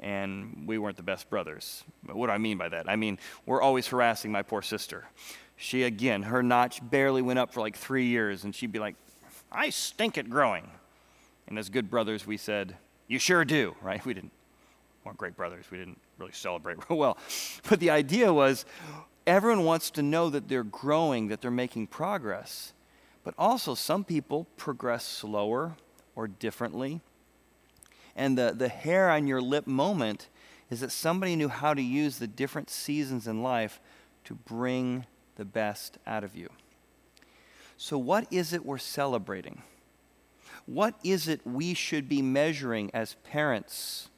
and 0.00 0.64
we 0.66 0.78
weren't 0.78 0.96
the 0.96 1.02
best 1.02 1.28
brothers. 1.28 1.84
What 2.06 2.28
do 2.28 2.32
I 2.32 2.38
mean 2.38 2.56
by 2.56 2.70
that? 2.70 2.88
I 2.88 2.96
mean, 2.96 3.18
we're 3.44 3.60
always 3.60 3.86
harassing 3.86 4.32
my 4.32 4.42
poor 4.42 4.62
sister. 4.62 5.04
She, 5.62 5.82
again, 5.82 6.22
her 6.22 6.42
notch 6.42 6.80
barely 6.82 7.20
went 7.20 7.38
up 7.38 7.52
for 7.52 7.60
like 7.60 7.76
three 7.76 8.06
years, 8.06 8.44
and 8.44 8.54
she'd 8.54 8.72
be 8.72 8.78
like, 8.78 8.94
I 9.52 9.68
stink 9.68 10.16
at 10.16 10.30
growing. 10.30 10.66
And 11.46 11.58
as 11.58 11.68
good 11.68 11.90
brothers, 11.90 12.26
we 12.26 12.38
said, 12.38 12.78
You 13.08 13.18
sure 13.18 13.44
do, 13.44 13.76
right? 13.82 14.02
We 14.02 14.14
didn't, 14.14 14.32
weren't 15.04 15.18
great 15.18 15.36
brothers. 15.36 15.66
We 15.70 15.76
didn't 15.76 16.00
really 16.16 16.32
celebrate 16.32 16.78
real 16.88 16.98
well. 16.98 17.18
But 17.68 17.78
the 17.78 17.90
idea 17.90 18.32
was 18.32 18.64
everyone 19.26 19.66
wants 19.66 19.90
to 19.92 20.02
know 20.02 20.30
that 20.30 20.48
they're 20.48 20.64
growing, 20.64 21.28
that 21.28 21.42
they're 21.42 21.50
making 21.50 21.88
progress. 21.88 22.72
But 23.22 23.34
also, 23.36 23.74
some 23.74 24.02
people 24.02 24.46
progress 24.56 25.04
slower 25.04 25.76
or 26.16 26.26
differently. 26.26 27.02
And 28.16 28.38
the, 28.38 28.54
the 28.56 28.68
hair 28.68 29.10
on 29.10 29.26
your 29.26 29.42
lip 29.42 29.66
moment 29.66 30.30
is 30.70 30.80
that 30.80 30.90
somebody 30.90 31.36
knew 31.36 31.48
how 31.48 31.74
to 31.74 31.82
use 31.82 32.18
the 32.18 32.26
different 32.26 32.70
seasons 32.70 33.26
in 33.26 33.42
life 33.42 33.78
to 34.24 34.34
bring 34.34 35.04
the 35.40 35.44
best 35.46 35.96
out 36.06 36.22
of 36.22 36.36
you. 36.36 36.50
So, 37.78 37.96
what 37.96 38.30
is 38.30 38.52
it 38.52 38.66
we're 38.66 38.76
celebrating? 38.76 39.62
What 40.66 40.96
is 41.02 41.28
it 41.28 41.40
we 41.46 41.72
should 41.72 42.10
be 42.10 42.20
measuring 42.20 42.90
as 42.92 43.16
parents? 43.24 44.10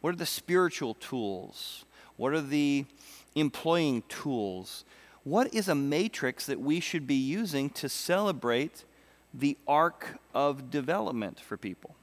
What 0.00 0.14
are 0.14 0.16
the 0.16 0.24
spiritual 0.24 0.94
tools? 0.94 1.84
What 2.16 2.32
are 2.32 2.40
the 2.40 2.86
employing 3.34 4.02
tools? 4.08 4.86
What 5.24 5.52
is 5.52 5.68
a 5.68 5.74
matrix 5.74 6.46
that 6.46 6.58
we 6.58 6.80
should 6.80 7.06
be 7.06 7.16
using 7.16 7.68
to 7.70 7.90
celebrate 7.90 8.86
the 9.34 9.58
arc 9.68 10.18
of 10.32 10.70
development 10.70 11.38
for 11.38 11.58
people? 11.58 11.96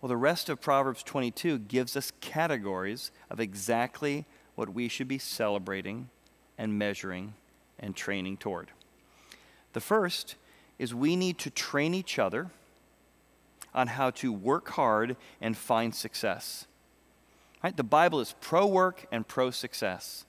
Well, 0.00 0.08
the 0.08 0.16
rest 0.16 0.48
of 0.48 0.60
Proverbs 0.60 1.04
22 1.04 1.60
gives 1.60 1.96
us 1.96 2.10
categories 2.20 3.12
of 3.30 3.38
exactly 3.38 4.24
what 4.56 4.74
we 4.74 4.88
should 4.88 5.06
be 5.06 5.18
celebrating 5.18 6.08
and 6.60 6.78
measuring 6.78 7.32
and 7.78 7.96
training 7.96 8.36
toward. 8.36 8.68
The 9.72 9.80
first 9.80 10.36
is 10.78 10.94
we 10.94 11.16
need 11.16 11.38
to 11.38 11.50
train 11.50 11.94
each 11.94 12.18
other 12.18 12.50
on 13.74 13.86
how 13.86 14.10
to 14.10 14.30
work 14.30 14.68
hard 14.70 15.16
and 15.40 15.56
find 15.56 15.94
success. 15.94 16.66
Right? 17.64 17.76
The 17.76 17.82
Bible 17.82 18.20
is 18.20 18.34
pro 18.40 18.66
work 18.66 19.06
and 19.10 19.26
pro 19.26 19.50
success. 19.50 20.26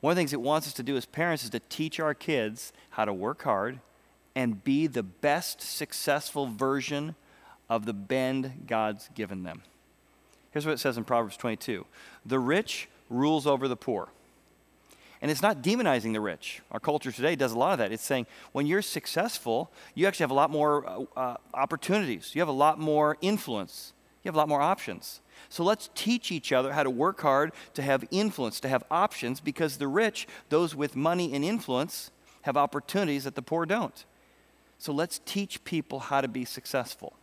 One 0.00 0.12
of 0.12 0.16
the 0.16 0.20
things 0.20 0.32
it 0.32 0.40
wants 0.40 0.66
us 0.66 0.72
to 0.74 0.82
do 0.82 0.96
as 0.96 1.04
parents 1.04 1.44
is 1.44 1.50
to 1.50 1.60
teach 1.60 2.00
our 2.00 2.14
kids 2.14 2.72
how 2.90 3.04
to 3.04 3.12
work 3.12 3.42
hard 3.42 3.80
and 4.34 4.64
be 4.64 4.86
the 4.86 5.02
best 5.02 5.60
successful 5.60 6.46
version 6.46 7.16
of 7.68 7.84
the 7.84 7.92
bend 7.92 8.64
God's 8.66 9.10
given 9.14 9.42
them. 9.42 9.62
Here's 10.52 10.64
what 10.64 10.72
it 10.72 10.78
says 10.78 10.96
in 10.96 11.04
Proverbs 11.04 11.36
22 11.36 11.84
The 12.24 12.38
rich 12.38 12.88
rules 13.10 13.46
over 13.46 13.68
the 13.68 13.76
poor. 13.76 14.08
And 15.20 15.30
it's 15.30 15.42
not 15.42 15.62
demonizing 15.62 16.12
the 16.12 16.20
rich. 16.20 16.60
Our 16.70 16.78
culture 16.78 17.10
today 17.10 17.34
does 17.34 17.52
a 17.52 17.58
lot 17.58 17.72
of 17.72 17.78
that. 17.78 17.92
It's 17.92 18.04
saying 18.04 18.26
when 18.52 18.66
you're 18.66 18.82
successful, 18.82 19.70
you 19.94 20.06
actually 20.06 20.24
have 20.24 20.30
a 20.30 20.34
lot 20.34 20.50
more 20.50 20.88
uh, 20.88 21.04
uh, 21.16 21.36
opportunities, 21.54 22.34
you 22.34 22.40
have 22.40 22.48
a 22.48 22.52
lot 22.52 22.78
more 22.78 23.16
influence, 23.20 23.92
you 24.22 24.28
have 24.28 24.36
a 24.36 24.38
lot 24.38 24.48
more 24.48 24.62
options. 24.62 25.20
So 25.48 25.64
let's 25.64 25.90
teach 25.94 26.30
each 26.30 26.52
other 26.52 26.72
how 26.72 26.82
to 26.82 26.90
work 26.90 27.20
hard, 27.20 27.52
to 27.74 27.82
have 27.82 28.04
influence, 28.10 28.60
to 28.60 28.68
have 28.68 28.84
options, 28.90 29.40
because 29.40 29.78
the 29.78 29.88
rich, 29.88 30.26
those 30.50 30.74
with 30.74 30.94
money 30.94 31.34
and 31.34 31.44
influence, 31.44 32.10
have 32.42 32.56
opportunities 32.56 33.24
that 33.24 33.34
the 33.34 33.42
poor 33.42 33.66
don't. 33.66 34.04
So 34.78 34.92
let's 34.92 35.20
teach 35.24 35.64
people 35.64 35.98
how 35.98 36.20
to 36.20 36.28
be 36.28 36.44
successful. 36.44 37.14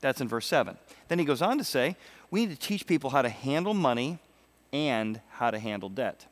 That's 0.00 0.20
in 0.20 0.28
verse 0.28 0.46
7. 0.46 0.76
Then 1.08 1.18
he 1.18 1.24
goes 1.24 1.42
on 1.42 1.58
to 1.58 1.64
say, 1.64 1.96
we 2.30 2.46
need 2.46 2.58
to 2.58 2.66
teach 2.66 2.86
people 2.86 3.10
how 3.10 3.22
to 3.22 3.28
handle 3.28 3.74
money 3.74 4.18
and 4.72 5.20
how 5.30 5.50
to 5.50 5.58
handle 5.58 5.88
debt. 5.88 6.26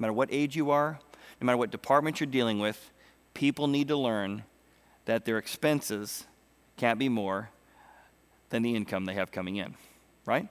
No 0.00 0.04
matter 0.04 0.12
what 0.14 0.30
age 0.32 0.56
you 0.56 0.70
are, 0.70 0.98
no 1.42 1.44
matter 1.44 1.58
what 1.58 1.70
department 1.70 2.20
you're 2.20 2.26
dealing 2.26 2.58
with, 2.58 2.90
people 3.34 3.66
need 3.66 3.88
to 3.88 3.96
learn 3.96 4.44
that 5.04 5.26
their 5.26 5.36
expenses 5.36 6.24
can't 6.78 6.98
be 6.98 7.10
more 7.10 7.50
than 8.48 8.62
the 8.62 8.74
income 8.74 9.04
they 9.04 9.12
have 9.12 9.30
coming 9.30 9.56
in, 9.56 9.74
right? 10.24 10.50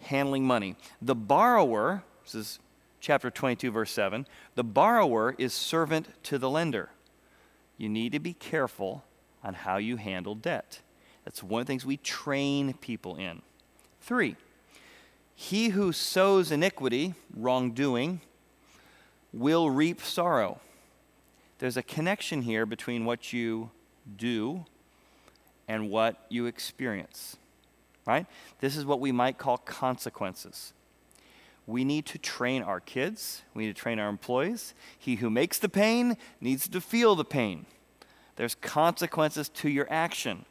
Handling 0.00 0.46
money. 0.46 0.76
The 1.00 1.14
borrower, 1.14 2.04
this 2.24 2.34
is 2.34 2.58
chapter 3.00 3.30
22, 3.30 3.70
verse 3.70 3.90
7, 3.90 4.26
the 4.54 4.64
borrower 4.64 5.34
is 5.38 5.54
servant 5.54 6.22
to 6.24 6.36
the 6.36 6.50
lender. 6.50 6.90
You 7.78 7.88
need 7.88 8.12
to 8.12 8.20
be 8.20 8.34
careful 8.34 9.02
on 9.42 9.54
how 9.54 9.78
you 9.78 9.96
handle 9.96 10.34
debt. 10.34 10.80
That's 11.24 11.42
one 11.42 11.62
of 11.62 11.66
the 11.66 11.70
things 11.70 11.86
we 11.86 11.96
train 11.96 12.74
people 12.74 13.16
in. 13.16 13.40
Three, 14.02 14.36
he 15.34 15.70
who 15.70 15.90
sows 15.90 16.52
iniquity, 16.52 17.14
wrongdoing, 17.34 18.20
will 19.32 19.70
reap 19.70 20.00
sorrow. 20.00 20.60
There's 21.58 21.76
a 21.76 21.82
connection 21.82 22.42
here 22.42 22.66
between 22.66 23.04
what 23.04 23.32
you 23.32 23.70
do 24.16 24.64
and 25.68 25.90
what 25.90 26.24
you 26.28 26.46
experience. 26.46 27.36
Right? 28.06 28.26
This 28.60 28.76
is 28.76 28.84
what 28.84 28.98
we 28.98 29.12
might 29.12 29.38
call 29.38 29.58
consequences. 29.58 30.72
We 31.66 31.84
need 31.84 32.06
to 32.06 32.18
train 32.18 32.62
our 32.62 32.80
kids, 32.80 33.42
we 33.54 33.66
need 33.66 33.76
to 33.76 33.80
train 33.80 34.00
our 34.00 34.08
employees. 34.08 34.74
He 34.98 35.16
who 35.16 35.30
makes 35.30 35.58
the 35.58 35.68
pain 35.68 36.16
needs 36.40 36.66
to 36.68 36.80
feel 36.80 37.14
the 37.14 37.24
pain. 37.24 37.66
There's 38.36 38.54
consequences 38.56 39.48
to 39.50 39.68
your 39.68 39.86
action. 39.90 40.46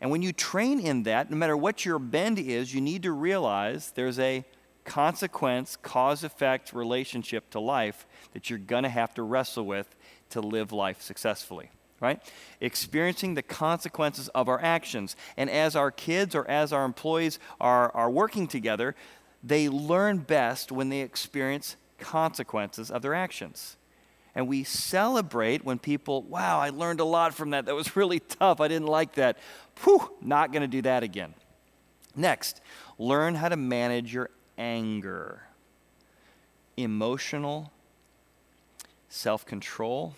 And 0.00 0.10
when 0.10 0.22
you 0.22 0.32
train 0.32 0.78
in 0.78 1.02
that, 1.04 1.30
no 1.30 1.36
matter 1.36 1.56
what 1.56 1.84
your 1.84 1.98
bend 1.98 2.38
is, 2.38 2.72
you 2.72 2.80
need 2.80 3.02
to 3.02 3.12
realize 3.12 3.90
there's 3.94 4.18
a 4.18 4.44
consequence, 4.88 5.76
cause 5.76 6.24
effect 6.24 6.72
relationship 6.72 7.50
to 7.50 7.60
life 7.60 8.06
that 8.32 8.48
you're 8.48 8.58
going 8.58 8.84
to 8.84 8.88
have 8.88 9.12
to 9.14 9.22
wrestle 9.22 9.66
with 9.66 9.94
to 10.30 10.40
live 10.40 10.72
life 10.72 11.02
successfully, 11.02 11.70
right? 12.00 12.22
Experiencing 12.62 13.34
the 13.34 13.42
consequences 13.42 14.28
of 14.28 14.48
our 14.48 14.60
actions. 14.62 15.14
And 15.36 15.50
as 15.50 15.76
our 15.76 15.90
kids 15.90 16.34
or 16.34 16.48
as 16.48 16.72
our 16.72 16.86
employees 16.86 17.38
are, 17.60 17.94
are 17.94 18.10
working 18.10 18.48
together, 18.48 18.94
they 19.44 19.68
learn 19.68 20.18
best 20.18 20.72
when 20.72 20.88
they 20.88 21.00
experience 21.00 21.76
consequences 21.98 22.90
of 22.90 23.02
their 23.02 23.14
actions. 23.14 23.76
And 24.34 24.48
we 24.48 24.64
celebrate 24.64 25.66
when 25.66 25.78
people, 25.78 26.22
wow, 26.22 26.60
I 26.60 26.70
learned 26.70 27.00
a 27.00 27.04
lot 27.04 27.34
from 27.34 27.50
that. 27.50 27.66
That 27.66 27.74
was 27.74 27.94
really 27.94 28.20
tough. 28.40 28.60
I 28.60 28.68
didn't 28.68 28.88
like 28.88 29.16
that. 29.16 29.36
Whew, 29.84 30.10
not 30.22 30.50
going 30.50 30.62
to 30.62 30.68
do 30.68 30.80
that 30.82 31.02
again. 31.02 31.34
Next, 32.16 32.62
learn 32.98 33.34
how 33.34 33.50
to 33.50 33.56
manage 33.56 34.14
your 34.14 34.30
anger, 34.58 35.44
emotional 36.76 37.72
self 39.08 39.46
control, 39.46 40.14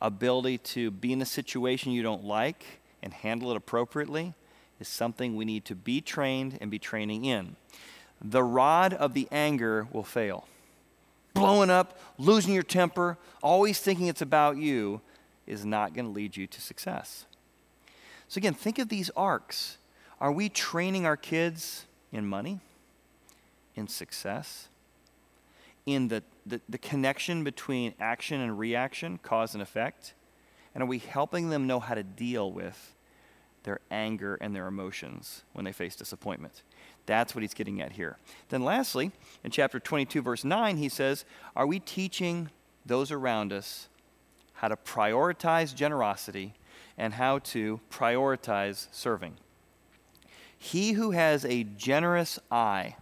ability 0.00 0.58
to 0.58 0.90
be 0.90 1.12
in 1.12 1.20
a 1.20 1.26
situation 1.26 1.92
you 1.92 2.02
don't 2.02 2.24
like 2.24 2.64
and 3.02 3.12
handle 3.12 3.50
it 3.50 3.56
appropriately 3.56 4.34
is 4.78 4.88
something 4.88 5.36
we 5.36 5.44
need 5.44 5.64
to 5.66 5.74
be 5.74 6.00
trained 6.00 6.56
and 6.60 6.70
be 6.70 6.78
training 6.78 7.24
in. 7.24 7.56
The 8.22 8.42
rod 8.42 8.94
of 8.94 9.14
the 9.14 9.28
anger 9.30 9.86
will 9.92 10.04
fail. 10.04 10.46
Blowing 11.34 11.70
up, 11.70 11.98
losing 12.18 12.54
your 12.54 12.62
temper, 12.62 13.18
always 13.42 13.78
thinking 13.78 14.06
it's 14.06 14.22
about 14.22 14.56
you 14.56 15.00
is 15.46 15.64
not 15.64 15.94
going 15.94 16.06
to 16.06 16.10
lead 16.10 16.36
you 16.36 16.46
to 16.46 16.60
success. 16.60 17.26
So, 18.28 18.38
again, 18.38 18.54
think 18.54 18.78
of 18.78 18.88
these 18.88 19.10
arcs. 19.16 19.78
Are 20.20 20.32
we 20.32 20.48
training 20.48 21.06
our 21.06 21.16
kids 21.16 21.86
in 22.12 22.26
money? 22.26 22.60
In 23.80 23.88
success, 23.88 24.68
in 25.86 26.06
the, 26.06 26.22
the, 26.46 26.60
the 26.68 26.78
connection 26.78 27.42
between 27.42 27.94
action 27.98 28.40
and 28.40 28.56
reaction, 28.58 29.18
cause 29.18 29.54
and 29.54 29.62
effect? 29.62 30.14
And 30.74 30.82
are 30.84 30.86
we 30.86 30.98
helping 30.98 31.50
them 31.50 31.66
know 31.66 31.80
how 31.80 31.94
to 31.94 32.04
deal 32.04 32.52
with 32.52 32.94
their 33.64 33.80
anger 33.90 34.36
and 34.40 34.54
their 34.54 34.68
emotions 34.68 35.42
when 35.52 35.64
they 35.64 35.72
face 35.72 35.96
disappointment? 35.96 36.62
That's 37.06 37.34
what 37.34 37.42
he's 37.42 37.54
getting 37.54 37.80
at 37.80 37.92
here. 37.92 38.18
Then, 38.50 38.62
lastly, 38.62 39.10
in 39.42 39.50
chapter 39.50 39.80
22, 39.80 40.22
verse 40.22 40.44
9, 40.44 40.76
he 40.76 40.88
says, 40.88 41.24
Are 41.56 41.66
we 41.66 41.80
teaching 41.80 42.50
those 42.86 43.10
around 43.10 43.52
us 43.52 43.88
how 44.52 44.68
to 44.68 44.76
prioritize 44.76 45.74
generosity 45.74 46.54
and 46.96 47.14
how 47.14 47.38
to 47.38 47.80
prioritize 47.90 48.86
serving? 48.92 49.38
He 50.56 50.92
who 50.92 51.12
has 51.12 51.46
a 51.46 51.64
generous 51.64 52.38
eye 52.50 52.96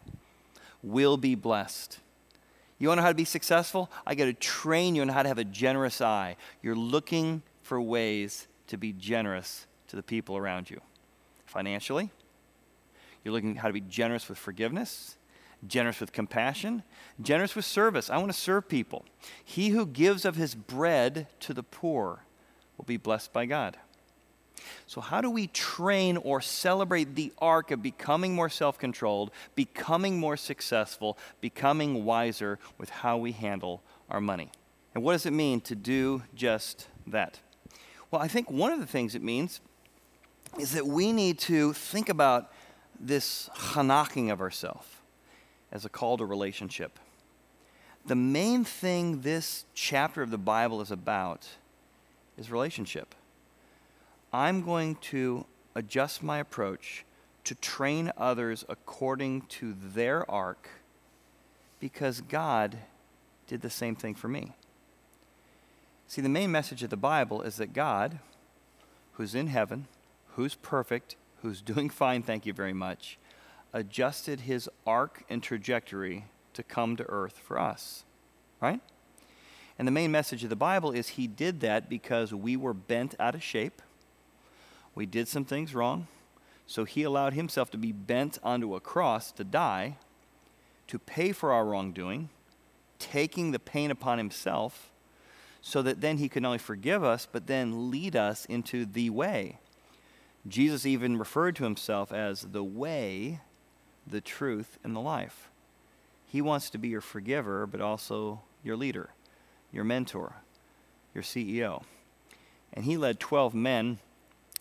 will 0.82 1.16
be 1.16 1.34
blessed. 1.34 1.98
You 2.78 2.88
want 2.88 2.98
to 2.98 3.02
know 3.02 3.06
how 3.06 3.12
to 3.12 3.16
be 3.16 3.24
successful? 3.24 3.90
I 4.06 4.14
got 4.14 4.26
to 4.26 4.32
train 4.32 4.94
you 4.94 5.02
on 5.02 5.08
how 5.08 5.22
to 5.22 5.28
have 5.28 5.38
a 5.38 5.44
generous 5.44 6.00
eye. 6.00 6.36
You're 6.62 6.76
looking 6.76 7.42
for 7.62 7.80
ways 7.80 8.46
to 8.68 8.76
be 8.76 8.92
generous 8.92 9.66
to 9.88 9.96
the 9.96 10.02
people 10.02 10.36
around 10.36 10.70
you. 10.70 10.80
Financially, 11.46 12.10
you're 13.24 13.32
looking 13.32 13.56
how 13.56 13.68
to 13.68 13.74
be 13.74 13.80
generous 13.80 14.28
with 14.28 14.38
forgiveness, 14.38 15.16
generous 15.66 16.00
with 16.00 16.12
compassion, 16.12 16.84
generous 17.20 17.56
with 17.56 17.64
service. 17.64 18.10
I 18.10 18.18
want 18.18 18.30
to 18.30 18.38
serve 18.38 18.68
people. 18.68 19.04
He 19.44 19.70
who 19.70 19.86
gives 19.86 20.24
of 20.24 20.36
his 20.36 20.54
bread 20.54 21.26
to 21.40 21.52
the 21.52 21.62
poor 21.62 22.20
will 22.76 22.84
be 22.84 22.96
blessed 22.96 23.32
by 23.32 23.46
God. 23.46 23.76
So, 24.86 25.00
how 25.00 25.20
do 25.20 25.30
we 25.30 25.48
train 25.48 26.16
or 26.16 26.40
celebrate 26.40 27.14
the 27.14 27.32
arc 27.38 27.70
of 27.70 27.82
becoming 27.82 28.34
more 28.34 28.48
self 28.48 28.78
controlled, 28.78 29.30
becoming 29.54 30.18
more 30.18 30.36
successful, 30.36 31.18
becoming 31.40 32.04
wiser 32.04 32.58
with 32.78 32.90
how 32.90 33.16
we 33.16 33.32
handle 33.32 33.82
our 34.10 34.20
money? 34.20 34.50
And 34.94 35.04
what 35.04 35.12
does 35.12 35.26
it 35.26 35.32
mean 35.32 35.60
to 35.62 35.74
do 35.74 36.22
just 36.34 36.88
that? 37.06 37.40
Well, 38.10 38.22
I 38.22 38.28
think 38.28 38.50
one 38.50 38.72
of 38.72 38.80
the 38.80 38.86
things 38.86 39.14
it 39.14 39.22
means 39.22 39.60
is 40.58 40.72
that 40.72 40.86
we 40.86 41.12
need 41.12 41.38
to 41.40 41.72
think 41.72 42.08
about 42.08 42.52
this 42.98 43.48
hanaching 43.54 44.32
of 44.32 44.40
ourselves 44.40 44.86
as 45.70 45.84
a 45.84 45.88
call 45.88 46.16
to 46.16 46.24
relationship. 46.24 46.98
The 48.06 48.16
main 48.16 48.64
thing 48.64 49.20
this 49.20 49.66
chapter 49.74 50.22
of 50.22 50.30
the 50.30 50.38
Bible 50.38 50.80
is 50.80 50.90
about 50.90 51.46
is 52.38 52.50
relationship. 52.50 53.14
I'm 54.32 54.62
going 54.62 54.96
to 54.96 55.46
adjust 55.74 56.22
my 56.22 56.38
approach 56.38 57.04
to 57.44 57.54
train 57.54 58.12
others 58.16 58.64
according 58.68 59.42
to 59.42 59.74
their 59.94 60.28
arc 60.30 60.68
because 61.80 62.20
God 62.20 62.76
did 63.46 63.62
the 63.62 63.70
same 63.70 63.96
thing 63.96 64.14
for 64.14 64.28
me. 64.28 64.52
See, 66.06 66.20
the 66.20 66.28
main 66.28 66.50
message 66.50 66.82
of 66.82 66.90
the 66.90 66.96
Bible 66.96 67.42
is 67.42 67.56
that 67.56 67.72
God, 67.72 68.18
who's 69.12 69.34
in 69.34 69.46
heaven, 69.48 69.86
who's 70.34 70.54
perfect, 70.54 71.16
who's 71.42 71.60
doing 71.62 71.90
fine, 71.90 72.22
thank 72.22 72.46
you 72.46 72.52
very 72.52 72.72
much, 72.72 73.18
adjusted 73.72 74.40
his 74.40 74.68
arc 74.86 75.24
and 75.28 75.42
trajectory 75.42 76.24
to 76.54 76.62
come 76.62 76.96
to 76.96 77.08
earth 77.08 77.38
for 77.38 77.58
us. 77.58 78.04
Right? 78.60 78.80
And 79.78 79.86
the 79.86 79.92
main 79.92 80.10
message 80.10 80.42
of 80.42 80.50
the 80.50 80.56
Bible 80.56 80.90
is 80.90 81.08
he 81.10 81.26
did 81.26 81.60
that 81.60 81.88
because 81.88 82.34
we 82.34 82.56
were 82.56 82.74
bent 82.74 83.14
out 83.20 83.34
of 83.34 83.42
shape. 83.42 83.80
We 84.98 85.06
did 85.06 85.28
some 85.28 85.44
things 85.44 85.76
wrong. 85.76 86.08
So 86.66 86.84
he 86.84 87.04
allowed 87.04 87.32
himself 87.32 87.70
to 87.70 87.78
be 87.78 87.92
bent 87.92 88.40
onto 88.42 88.74
a 88.74 88.80
cross 88.80 89.30
to 89.30 89.44
die, 89.44 89.96
to 90.88 90.98
pay 90.98 91.30
for 91.30 91.52
our 91.52 91.64
wrongdoing, 91.64 92.30
taking 92.98 93.52
the 93.52 93.60
pain 93.60 93.92
upon 93.92 94.18
himself, 94.18 94.90
so 95.62 95.82
that 95.82 96.00
then 96.00 96.18
he 96.18 96.28
could 96.28 96.42
not 96.42 96.48
only 96.48 96.58
forgive 96.58 97.04
us, 97.04 97.28
but 97.30 97.46
then 97.46 97.92
lead 97.92 98.16
us 98.16 98.44
into 98.46 98.84
the 98.84 99.08
way. 99.08 99.58
Jesus 100.48 100.84
even 100.84 101.16
referred 101.16 101.54
to 101.56 101.62
himself 101.62 102.12
as 102.12 102.42
the 102.42 102.64
way, 102.64 103.38
the 104.04 104.20
truth, 104.20 104.80
and 104.82 104.96
the 104.96 105.00
life. 105.00 105.48
He 106.26 106.42
wants 106.42 106.70
to 106.70 106.78
be 106.78 106.88
your 106.88 107.00
forgiver, 107.00 107.68
but 107.68 107.80
also 107.80 108.40
your 108.64 108.76
leader, 108.76 109.10
your 109.70 109.84
mentor, 109.84 110.38
your 111.14 111.22
CEO. 111.22 111.84
And 112.74 112.84
he 112.84 112.96
led 112.96 113.20
12 113.20 113.54
men, 113.54 114.00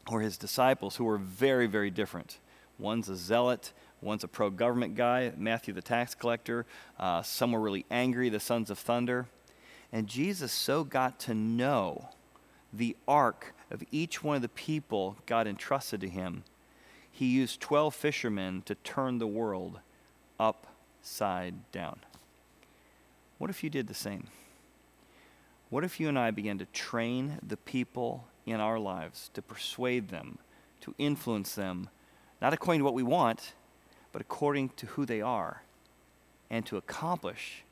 or 0.10 0.22
his 0.22 0.38
disciples, 0.38 0.96
who 0.96 1.04
were 1.04 1.18
very, 1.18 1.68
very 1.68 1.90
different. 1.90 2.38
One's 2.80 3.10
a 3.10 3.16
zealot, 3.16 3.74
one's 4.02 4.24
a 4.24 4.28
pro 4.28 4.50
government 4.50 4.96
guy, 4.96 5.32
Matthew 5.38 5.74
the 5.74 5.82
tax 5.82 6.16
collector. 6.16 6.66
Uh, 7.00 7.22
some 7.22 7.52
were 7.52 7.60
really 7.60 7.86
angry, 7.90 8.30
the 8.30 8.40
sons 8.40 8.70
of 8.70 8.78
thunder. 8.78 9.28
And 9.92 10.08
Jesus 10.08 10.52
so 10.52 10.84
got 10.84 11.20
to 11.22 11.34
know 11.34 12.10
the 12.74 12.96
arc 13.08 13.54
of 13.72 13.84
each 13.92 14.24
one 14.24 14.36
of 14.36 14.42
the 14.42 14.50
people 14.50 15.18
God 15.26 15.48
entrusted 15.48 16.02
to 16.02 16.10
him. 16.10 16.44
He 17.12 17.26
used 17.26 17.62
12 17.62 17.96
fishermen 17.96 18.62
to 18.66 18.76
turn 18.76 19.18
the 19.18 19.28
world 19.28 19.80
upside 20.40 21.72
down. 21.72 22.00
What 23.38 23.50
if 23.50 23.64
you 23.64 23.70
did 23.70 23.88
the 23.88 23.94
same? 23.94 24.28
What 25.70 25.84
if 25.84 26.00
you 26.00 26.10
and 26.10 26.18
I 26.18 26.32
began 26.32 26.58
to 26.60 26.66
train 26.66 27.40
the 27.46 27.58
people 27.58 28.26
in 28.48 28.60
our 28.60 28.80
lives, 28.80 29.30
to 29.34 29.42
persuade 29.42 30.10
them, 30.10 30.38
to 30.82 30.96
influence 30.98 31.56
them, 31.56 31.90
not 32.42 32.54
according 32.54 32.80
to 32.80 32.86
what 32.86 32.94
we 32.94 33.04
want, 33.04 33.54
but 34.12 34.22
according 34.22 34.70
to 34.70 34.86
who 34.88 35.06
they 35.06 35.22
are, 35.22 35.64
and 36.50 36.66
to 36.66 36.78
accomplish 36.78 37.64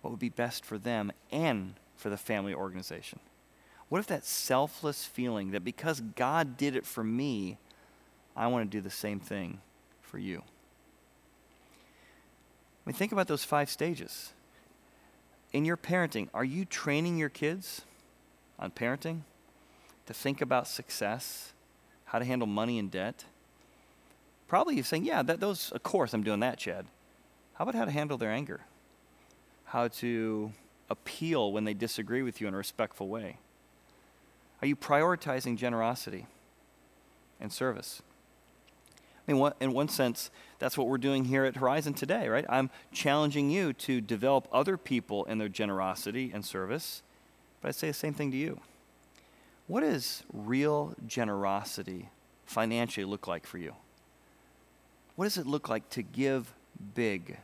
what 0.00 0.10
would 0.10 0.20
be 0.20 0.28
best 0.28 0.64
for 0.64 0.78
them 0.78 1.12
and 1.30 1.74
for 1.96 2.10
the 2.10 2.16
family 2.16 2.52
organization? 2.52 3.20
What 3.88 4.00
if 4.00 4.06
that 4.08 4.24
selfless 4.24 5.04
feeling 5.04 5.52
that 5.52 5.64
because 5.64 6.00
God 6.00 6.56
did 6.56 6.74
it 6.74 6.84
for 6.84 7.04
me, 7.04 7.58
I 8.34 8.48
want 8.48 8.70
to 8.70 8.76
do 8.76 8.80
the 8.80 8.90
same 8.90 9.20
thing 9.20 9.60
for 10.00 10.18
you? 10.18 10.38
I 12.84 12.90
mean, 12.90 12.94
think 12.94 13.12
about 13.12 13.28
those 13.28 13.44
five 13.44 13.70
stages 13.70 14.32
in 15.52 15.64
your 15.64 15.76
parenting, 15.76 16.28
are 16.32 16.44
you 16.44 16.64
training 16.64 17.18
your 17.18 17.28
kids 17.28 17.82
on 18.58 18.70
parenting 18.70 19.20
to 20.06 20.14
think 20.14 20.40
about 20.40 20.66
success, 20.68 21.52
how 22.06 22.18
to 22.18 22.24
handle 22.24 22.46
money 22.46 22.78
and 22.78 22.90
debt? 22.90 23.24
Probably 24.48 24.74
you're 24.74 24.84
saying, 24.84 25.04
yeah, 25.04 25.22
that, 25.22 25.40
those, 25.40 25.70
of 25.72 25.82
course, 25.82 26.12
I'm 26.12 26.22
doing 26.22 26.40
that, 26.40 26.58
Chad. 26.58 26.86
How 27.54 27.62
about 27.62 27.74
how 27.74 27.84
to 27.84 27.90
handle 27.90 28.18
their 28.18 28.30
anger? 28.30 28.60
How 29.64 29.88
to 29.88 30.52
appeal 30.90 31.52
when 31.52 31.64
they 31.64 31.74
disagree 31.74 32.22
with 32.22 32.40
you 32.40 32.48
in 32.48 32.54
a 32.54 32.58
respectful 32.58 33.08
way? 33.08 33.38
Are 34.60 34.66
you 34.66 34.76
prioritizing 34.76 35.56
generosity 35.56 36.26
and 37.40 37.52
service? 37.52 38.02
I 39.26 39.32
mean, 39.32 39.52
in 39.60 39.72
one 39.72 39.88
sense, 39.88 40.30
that's 40.58 40.76
what 40.76 40.88
we're 40.88 40.98
doing 40.98 41.26
here 41.26 41.44
at 41.44 41.56
Horizon 41.56 41.94
today, 41.94 42.28
right? 42.28 42.44
I'm 42.48 42.70
challenging 42.92 43.50
you 43.50 43.72
to 43.74 44.00
develop 44.00 44.48
other 44.52 44.76
people 44.76 45.24
in 45.24 45.38
their 45.38 45.48
generosity 45.48 46.30
and 46.34 46.44
service, 46.44 47.02
but 47.60 47.68
I 47.68 47.70
say 47.72 47.88
the 47.88 47.94
same 47.94 48.14
thing 48.14 48.30
to 48.32 48.36
you. 48.36 48.60
What 49.66 49.80
does 49.80 50.22
real 50.32 50.94
generosity 51.06 52.08
financially 52.46 53.04
look 53.04 53.26
like 53.26 53.46
for 53.46 53.58
you? 53.58 53.74
What 55.16 55.26
does 55.26 55.38
it 55.38 55.46
look 55.46 55.68
like 55.68 55.88
to 55.90 56.02
give 56.02 56.52
big? 56.94 57.38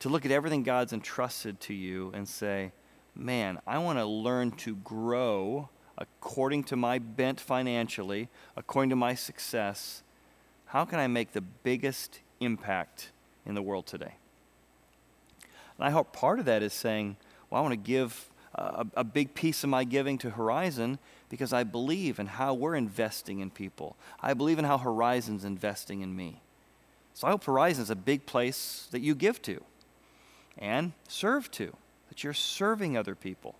To 0.00 0.08
look 0.08 0.24
at 0.24 0.30
everything 0.30 0.62
God's 0.62 0.92
entrusted 0.92 1.60
to 1.60 1.74
you 1.74 2.12
and 2.14 2.26
say, 2.26 2.72
man, 3.14 3.58
I 3.66 3.78
want 3.78 3.98
to 3.98 4.06
learn 4.06 4.52
to 4.52 4.76
grow 4.76 5.68
according 5.96 6.64
to 6.64 6.76
my 6.76 6.98
bent 6.98 7.40
financially, 7.40 8.28
according 8.56 8.90
to 8.90 8.96
my 8.96 9.14
success 9.14 10.02
how 10.68 10.84
can 10.84 10.98
I 10.98 11.06
make 11.06 11.32
the 11.32 11.40
biggest 11.40 12.20
impact 12.40 13.10
in 13.46 13.54
the 13.54 13.62
world 13.62 13.86
today? 13.86 14.14
And 15.78 15.86
I 15.86 15.90
hope 15.90 16.12
part 16.12 16.38
of 16.38 16.44
that 16.44 16.62
is 16.62 16.74
saying, 16.74 17.16
well, 17.48 17.60
I 17.60 17.62
want 17.62 17.72
to 17.72 17.76
give 17.76 18.28
a, 18.54 18.86
a, 18.96 19.04
big 19.04 19.34
piece 19.34 19.62
of 19.62 19.70
my 19.70 19.84
giving 19.84 20.18
to 20.18 20.30
Horizon 20.30 20.98
because 21.28 21.52
I 21.52 21.64
believe 21.64 22.18
in 22.18 22.26
how 22.26 22.54
we're 22.54 22.74
investing 22.74 23.40
in 23.40 23.50
people. 23.50 23.96
I 24.20 24.34
believe 24.34 24.58
in 24.58 24.64
how 24.64 24.78
Horizon's 24.78 25.44
investing 25.44 26.00
in 26.00 26.16
me. 26.16 26.40
So 27.14 27.26
I 27.26 27.30
hope 27.30 27.44
Horizon's 27.44 27.90
a 27.90 27.96
big 27.96 28.26
place 28.26 28.88
that 28.90 29.00
you 29.00 29.14
give 29.14 29.42
to 29.42 29.62
and 30.56 30.92
serve 31.08 31.50
to, 31.52 31.76
that 32.08 32.24
you're 32.24 32.32
serving 32.32 32.96
other 32.96 33.14
people. 33.14 33.54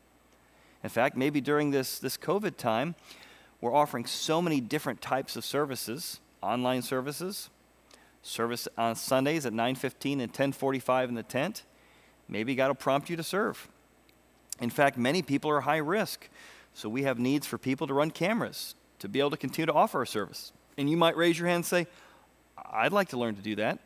In 0.82 0.90
fact, 0.90 1.16
maybe 1.16 1.40
during 1.40 1.70
this, 1.70 1.98
this 1.98 2.16
COVID 2.16 2.56
time, 2.56 2.94
we're 3.60 3.74
offering 3.74 4.06
so 4.06 4.40
many 4.40 4.60
different 4.60 5.00
types 5.00 5.36
of 5.36 5.44
services 5.44 6.20
online 6.42 6.82
services, 6.82 7.50
service 8.22 8.68
on 8.76 8.94
Sundays 8.94 9.46
at 9.46 9.52
9:15 9.52 10.20
and 10.20 10.32
10:45 10.32 11.08
in 11.08 11.14
the 11.14 11.22
tent. 11.22 11.64
Maybe 12.28 12.54
God 12.54 12.68
will 12.68 12.74
prompt 12.74 13.10
you 13.10 13.16
to 13.16 13.22
serve. 13.22 13.68
In 14.60 14.70
fact, 14.70 14.98
many 14.98 15.22
people 15.22 15.50
are 15.50 15.60
high 15.60 15.78
risk, 15.78 16.28
so 16.74 16.88
we 16.88 17.02
have 17.02 17.18
needs 17.18 17.46
for 17.46 17.58
people 17.58 17.86
to 17.86 17.94
run 17.94 18.10
cameras 18.10 18.74
to 18.98 19.08
be 19.08 19.20
able 19.20 19.30
to 19.30 19.36
continue 19.36 19.66
to 19.66 19.72
offer 19.72 19.98
our 19.98 20.06
service. 20.06 20.52
And 20.76 20.90
you 20.90 20.96
might 20.96 21.16
raise 21.16 21.38
your 21.38 21.48
hand 21.48 21.56
and 21.56 21.66
say, 21.66 21.86
"I'd 22.70 22.92
like 22.92 23.08
to 23.10 23.16
learn 23.16 23.36
to 23.36 23.42
do 23.42 23.56
that." 23.56 23.78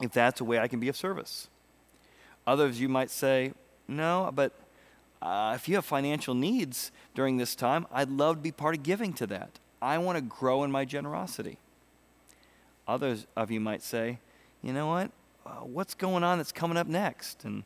If 0.00 0.12
that's 0.12 0.40
a 0.40 0.44
way 0.44 0.58
I 0.58 0.68
can 0.68 0.80
be 0.80 0.88
of 0.88 0.96
service. 0.96 1.48
Others 2.46 2.80
you 2.80 2.88
might 2.88 3.10
say, 3.10 3.52
"No, 3.86 4.30
but 4.34 4.52
uh, 5.22 5.52
if 5.54 5.68
you 5.68 5.76
have 5.76 5.84
financial 5.84 6.34
needs 6.34 6.90
during 7.14 7.36
this 7.36 7.54
time, 7.54 7.86
I'd 7.92 8.10
love 8.10 8.36
to 8.36 8.42
be 8.42 8.50
part 8.50 8.74
of 8.74 8.82
giving 8.82 9.12
to 9.14 9.26
that. 9.28 9.60
I 9.80 9.98
want 9.98 10.16
to 10.16 10.22
grow 10.22 10.64
in 10.64 10.72
my 10.72 10.84
generosity. 10.84 11.58
Others 12.88 13.26
of 13.36 13.50
you 13.50 13.60
might 13.60 13.82
say, 13.82 14.18
you 14.62 14.72
know 14.72 14.88
what? 14.88 15.12
Uh, 15.46 15.64
what's 15.64 15.94
going 15.94 16.24
on 16.24 16.38
that's 16.38 16.50
coming 16.50 16.76
up 16.76 16.88
next? 16.88 17.44
And 17.44 17.62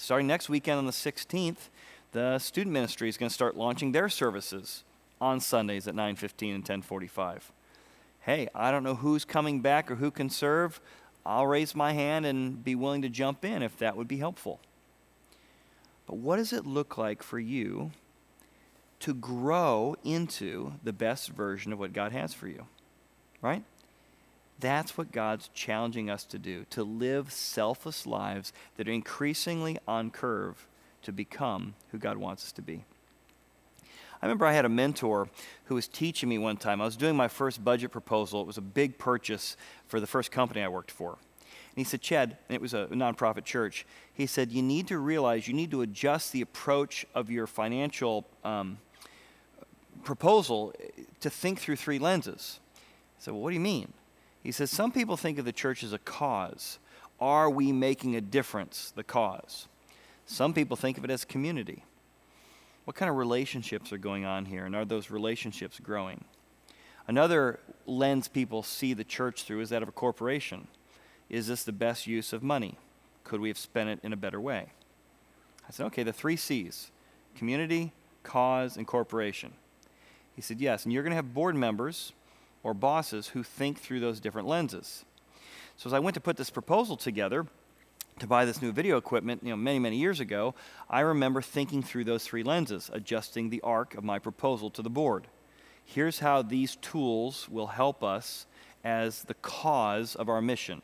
starting 0.00 0.26
next 0.26 0.48
weekend 0.48 0.78
on 0.78 0.86
the 0.86 0.92
16th, 0.92 1.68
the 2.12 2.38
student 2.38 2.72
ministry 2.72 3.08
is 3.08 3.16
going 3.16 3.28
to 3.28 3.34
start 3.34 3.56
launching 3.56 3.92
their 3.92 4.08
services 4.08 4.84
on 5.20 5.40
Sundays 5.40 5.86
at 5.86 5.94
9:15 5.94 6.54
and 6.54 6.64
10:45. 6.64 7.52
Hey, 8.20 8.48
I 8.54 8.70
don't 8.70 8.82
know 8.82 8.96
who's 8.96 9.24
coming 9.24 9.60
back 9.60 9.90
or 9.90 9.96
who 9.96 10.10
can 10.10 10.30
serve. 10.30 10.80
I'll 11.24 11.46
raise 11.46 11.74
my 11.74 11.92
hand 11.92 12.26
and 12.26 12.62
be 12.64 12.74
willing 12.74 13.02
to 13.02 13.08
jump 13.08 13.44
in 13.44 13.62
if 13.62 13.76
that 13.78 13.96
would 13.96 14.08
be 14.08 14.18
helpful. 14.18 14.60
But 16.06 16.16
what 16.16 16.36
does 16.36 16.52
it 16.52 16.66
look 16.66 16.98
like 16.98 17.22
for 17.22 17.38
you 17.38 17.92
to 19.00 19.14
grow 19.14 19.96
into 20.04 20.74
the 20.84 20.92
best 20.92 21.30
version 21.30 21.72
of 21.72 21.78
what 21.78 21.92
God 21.92 22.12
has 22.12 22.32
for 22.32 22.46
you. 22.46 22.66
Right? 23.42 23.64
That's 24.60 24.98
what 24.98 25.10
God's 25.12 25.48
challenging 25.54 26.10
us 26.10 26.24
to 26.26 26.38
do 26.38 26.64
to 26.70 26.84
live 26.84 27.32
selfless 27.32 28.06
lives 28.06 28.52
that 28.76 28.88
are 28.88 28.92
increasingly 28.92 29.78
on 29.88 30.10
curve 30.10 30.66
to 31.02 31.12
become 31.12 31.74
who 31.90 31.98
God 31.98 32.18
wants 32.18 32.44
us 32.44 32.52
to 32.52 32.62
be. 32.62 32.84
I 34.22 34.26
remember 34.26 34.44
I 34.44 34.52
had 34.52 34.66
a 34.66 34.70
mentor 34.70 35.28
who 35.64 35.74
was 35.74 35.88
teaching 35.88 36.28
me 36.28 36.36
one 36.36 36.58
time. 36.58 36.82
I 36.82 36.84
was 36.84 36.96
doing 36.96 37.16
my 37.16 37.28
first 37.28 37.64
budget 37.64 37.90
proposal. 37.90 38.42
It 38.42 38.46
was 38.46 38.58
a 38.58 38.62
big 38.62 38.98
purchase 38.98 39.56
for 39.86 39.98
the 39.98 40.06
first 40.06 40.30
company 40.30 40.62
I 40.62 40.68
worked 40.68 40.90
for. 40.90 41.12
And 41.12 41.76
he 41.76 41.84
said, 41.84 42.02
Chad, 42.02 42.36
and 42.48 42.54
it 42.54 42.60
was 42.60 42.74
a 42.74 42.86
nonprofit 42.88 43.44
church, 43.44 43.86
he 44.12 44.26
said, 44.26 44.52
you 44.52 44.62
need 44.62 44.88
to 44.88 44.98
realize 44.98 45.48
you 45.48 45.54
need 45.54 45.70
to 45.70 45.80
adjust 45.80 46.32
the 46.32 46.42
approach 46.42 47.06
of 47.14 47.30
your 47.30 47.46
financial 47.46 48.26
um, 48.44 48.78
proposal 50.04 50.74
to 51.20 51.30
think 51.30 51.60
through 51.60 51.76
three 51.76 51.98
lenses. 51.98 52.60
I 52.76 53.22
said, 53.22 53.32
well, 53.32 53.42
what 53.42 53.50
do 53.50 53.54
you 53.54 53.60
mean? 53.60 53.92
He 54.42 54.52
says, 54.52 54.70
some 54.70 54.90
people 54.90 55.16
think 55.16 55.38
of 55.38 55.44
the 55.44 55.52
church 55.52 55.82
as 55.82 55.92
a 55.92 55.98
cause. 55.98 56.78
Are 57.20 57.50
we 57.50 57.72
making 57.72 58.16
a 58.16 58.20
difference? 58.20 58.92
The 58.94 59.04
cause. 59.04 59.68
Some 60.24 60.54
people 60.54 60.76
think 60.76 60.96
of 60.96 61.04
it 61.04 61.10
as 61.10 61.24
community. 61.24 61.84
What 62.84 62.96
kind 62.96 63.10
of 63.10 63.16
relationships 63.16 63.92
are 63.92 63.98
going 63.98 64.24
on 64.24 64.46
here, 64.46 64.64
and 64.64 64.74
are 64.74 64.84
those 64.84 65.10
relationships 65.10 65.78
growing? 65.78 66.24
Another 67.06 67.60
lens 67.86 68.28
people 68.28 68.62
see 68.62 68.94
the 68.94 69.04
church 69.04 69.42
through 69.42 69.60
is 69.60 69.70
that 69.70 69.82
of 69.82 69.88
a 69.88 69.92
corporation. 69.92 70.68
Is 71.28 71.46
this 71.46 71.62
the 71.62 71.72
best 71.72 72.06
use 72.06 72.32
of 72.32 72.42
money? 72.42 72.78
Could 73.24 73.40
we 73.40 73.48
have 73.48 73.58
spent 73.58 73.90
it 73.90 74.00
in 74.02 74.12
a 74.12 74.16
better 74.16 74.40
way? 74.40 74.66
I 75.68 75.72
said, 75.72 75.86
okay, 75.86 76.02
the 76.02 76.12
three 76.12 76.36
C's 76.36 76.90
community, 77.36 77.92
cause, 78.22 78.76
and 78.76 78.86
corporation. 78.86 79.52
He 80.34 80.42
said, 80.42 80.60
yes, 80.60 80.84
and 80.84 80.92
you're 80.92 81.02
going 81.02 81.10
to 81.10 81.16
have 81.16 81.34
board 81.34 81.54
members 81.54 82.12
or 82.62 82.74
bosses 82.74 83.28
who 83.28 83.42
think 83.42 83.78
through 83.78 84.00
those 84.00 84.20
different 84.20 84.48
lenses. 84.48 85.04
So 85.76 85.88
as 85.88 85.92
I 85.92 85.98
went 85.98 86.14
to 86.14 86.20
put 86.20 86.36
this 86.36 86.50
proposal 86.50 86.96
together 86.96 87.46
to 88.18 88.26
buy 88.26 88.44
this 88.44 88.60
new 88.60 88.70
video 88.70 88.98
equipment, 88.98 89.42
you 89.42 89.50
know, 89.50 89.56
many, 89.56 89.78
many 89.78 89.96
years 89.96 90.20
ago, 90.20 90.54
I 90.90 91.00
remember 91.00 91.40
thinking 91.40 91.82
through 91.82 92.04
those 92.04 92.24
three 92.24 92.42
lenses, 92.42 92.90
adjusting 92.92 93.48
the 93.48 93.62
arc 93.62 93.94
of 93.94 94.04
my 94.04 94.18
proposal 94.18 94.68
to 94.70 94.82
the 94.82 94.90
board. 94.90 95.26
Here's 95.84 96.18
how 96.18 96.42
these 96.42 96.76
tools 96.76 97.48
will 97.48 97.68
help 97.68 98.04
us 98.04 98.46
as 98.84 99.22
the 99.22 99.34
cause 99.34 100.14
of 100.14 100.28
our 100.28 100.42
mission 100.42 100.82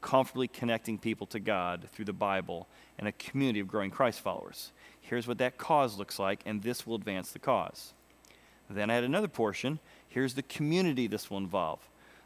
comfortably 0.00 0.48
connecting 0.48 0.98
people 0.98 1.26
to 1.26 1.40
God 1.40 1.88
through 1.92 2.04
the 2.04 2.12
Bible 2.12 2.68
and 2.98 3.08
a 3.08 3.12
community 3.12 3.60
of 3.60 3.68
growing 3.68 3.90
Christ 3.90 4.20
followers. 4.20 4.72
Here's 5.00 5.26
what 5.26 5.38
that 5.38 5.58
cause 5.58 5.98
looks 5.98 6.18
like, 6.18 6.40
and 6.46 6.62
this 6.62 6.86
will 6.86 6.94
advance 6.94 7.32
the 7.32 7.38
cause. 7.38 7.94
Then 8.70 8.90
I 8.90 8.94
had 8.94 9.04
another 9.04 9.28
portion. 9.28 9.78
Here's 10.08 10.34
the 10.34 10.42
community 10.42 11.06
this 11.06 11.30
will 11.30 11.38
involve 11.38 11.80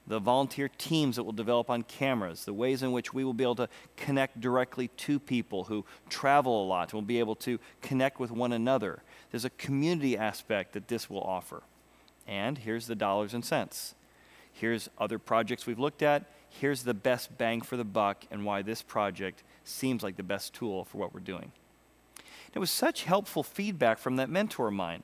the 0.04 0.18
volunteer 0.18 0.68
teams 0.78 1.14
that 1.14 1.22
will 1.22 1.32
develop 1.32 1.70
on 1.70 1.84
cameras, 1.84 2.44
the 2.44 2.52
ways 2.52 2.82
in 2.82 2.90
which 2.90 3.14
we 3.14 3.22
will 3.22 3.32
be 3.32 3.44
able 3.44 3.54
to 3.54 3.68
connect 3.96 4.40
directly 4.40 4.88
to 4.88 5.20
people 5.20 5.64
who 5.64 5.84
travel 6.08 6.64
a 6.64 6.66
lot 6.66 6.92
will 6.92 7.02
be 7.02 7.20
able 7.20 7.36
to 7.36 7.58
connect 7.80 8.18
with 8.18 8.32
one 8.32 8.52
another. 8.52 9.02
There's 9.30 9.44
a 9.44 9.50
community 9.50 10.18
aspect 10.18 10.72
that 10.72 10.88
this 10.88 11.08
will 11.08 11.22
offer. 11.22 11.62
And 12.26 12.58
here's 12.58 12.88
the 12.88 12.96
dollars 12.96 13.32
and 13.32 13.44
cents. 13.44 13.94
Here's 14.52 14.90
other 14.98 15.20
projects 15.20 15.66
we've 15.66 15.78
looked 15.78 16.02
at 16.02 16.24
here's 16.60 16.82
the 16.82 16.94
best 16.94 17.36
bang 17.38 17.62
for 17.62 17.76
the 17.76 17.84
buck 17.84 18.24
and 18.30 18.44
why 18.44 18.62
this 18.62 18.82
project 18.82 19.42
seems 19.64 20.02
like 20.02 20.16
the 20.16 20.22
best 20.22 20.52
tool 20.52 20.84
for 20.84 20.98
what 20.98 21.14
we're 21.14 21.20
doing. 21.20 21.52
It 22.54 22.58
was 22.58 22.70
such 22.70 23.04
helpful 23.04 23.42
feedback 23.42 23.98
from 23.98 24.16
that 24.16 24.28
mentor 24.28 24.68
of 24.68 24.74
mine 24.74 25.02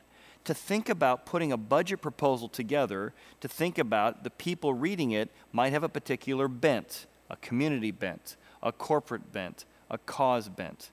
to 0.49 0.55
think 0.55 0.89
about 0.89 1.27
putting 1.27 1.53
a 1.53 1.59
budget 1.59 2.01
proposal 2.01 2.49
together, 2.49 3.13
to 3.41 3.49
think 3.49 3.77
about 3.77 4.25
the 4.25 4.31
people 4.31 4.73
reading 4.73 5.11
it 5.11 5.31
might 5.53 5.75
have 5.75 5.83
a 5.83 5.91
particular 5.91 6.49
bent, 6.49 7.07
a 7.29 7.37
community 7.37 7.91
bent, 7.91 8.37
a 8.63 8.73
corporate 8.73 9.31
bent, 9.31 9.67
a 9.91 9.99
cause 9.99 10.49
bent. 10.49 10.91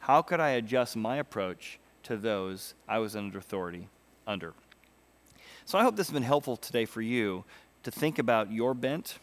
How 0.00 0.20
could 0.20 0.40
I 0.40 0.50
adjust 0.50 0.94
my 0.94 1.16
approach 1.16 1.78
to 2.02 2.18
those 2.18 2.74
I 2.86 2.98
was 2.98 3.16
under 3.16 3.38
authority 3.38 3.88
under? 4.26 4.52
So 5.64 5.78
I 5.78 5.84
hope 5.84 5.96
this 5.96 6.08
has 6.08 6.12
been 6.12 6.22
helpful 6.22 6.58
today 6.58 6.84
for 6.84 7.00
you 7.00 7.44
to 7.84 7.90
think 7.90 8.18
about 8.18 8.52
your 8.52 8.74
bent 8.74 9.18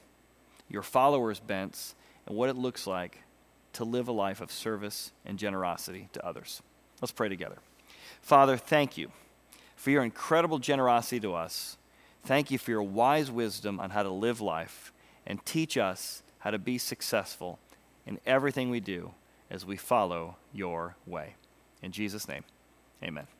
your 0.67 0.81
followers' 0.81 1.39
bents, 1.39 1.93
and 2.25 2.35
what 2.35 2.49
it 2.49 2.55
looks 2.55 2.87
like 2.87 3.19
to 3.73 3.83
live 3.83 4.07
a 4.07 4.11
life 4.11 4.41
of 4.41 4.51
service 4.51 5.11
and 5.23 5.37
generosity 5.37 6.09
to 6.13 6.25
others. 6.25 6.63
Let's 7.01 7.11
pray 7.11 7.29
together. 7.29 7.57
Father, 8.21 8.57
thank 8.57 8.97
you 8.97 9.11
for 9.75 9.91
your 9.91 10.03
incredible 10.03 10.59
generosity 10.59 11.19
to 11.21 11.33
us. 11.33 11.77
Thank 12.23 12.49
you 12.49 12.57
for 12.57 12.71
your 12.71 12.83
wise 12.83 13.29
wisdom 13.29 13.79
on 13.79 13.91
how 13.91 14.03
to 14.03 14.09
live 14.09 14.41
life 14.41 14.91
and 15.27 15.45
teach 15.45 15.77
us 15.77 16.23
how 16.39 16.51
to 16.51 16.57
be 16.57 16.77
successful 16.77 17.59
in 18.05 18.19
everything 18.25 18.69
we 18.69 18.79
do 18.79 19.13
as 19.49 19.65
we 19.65 19.77
follow 19.77 20.37
your 20.53 20.95
way. 21.05 21.35
In 21.81 21.91
Jesus' 21.91 22.27
name, 22.27 22.43
amen. 23.03 23.34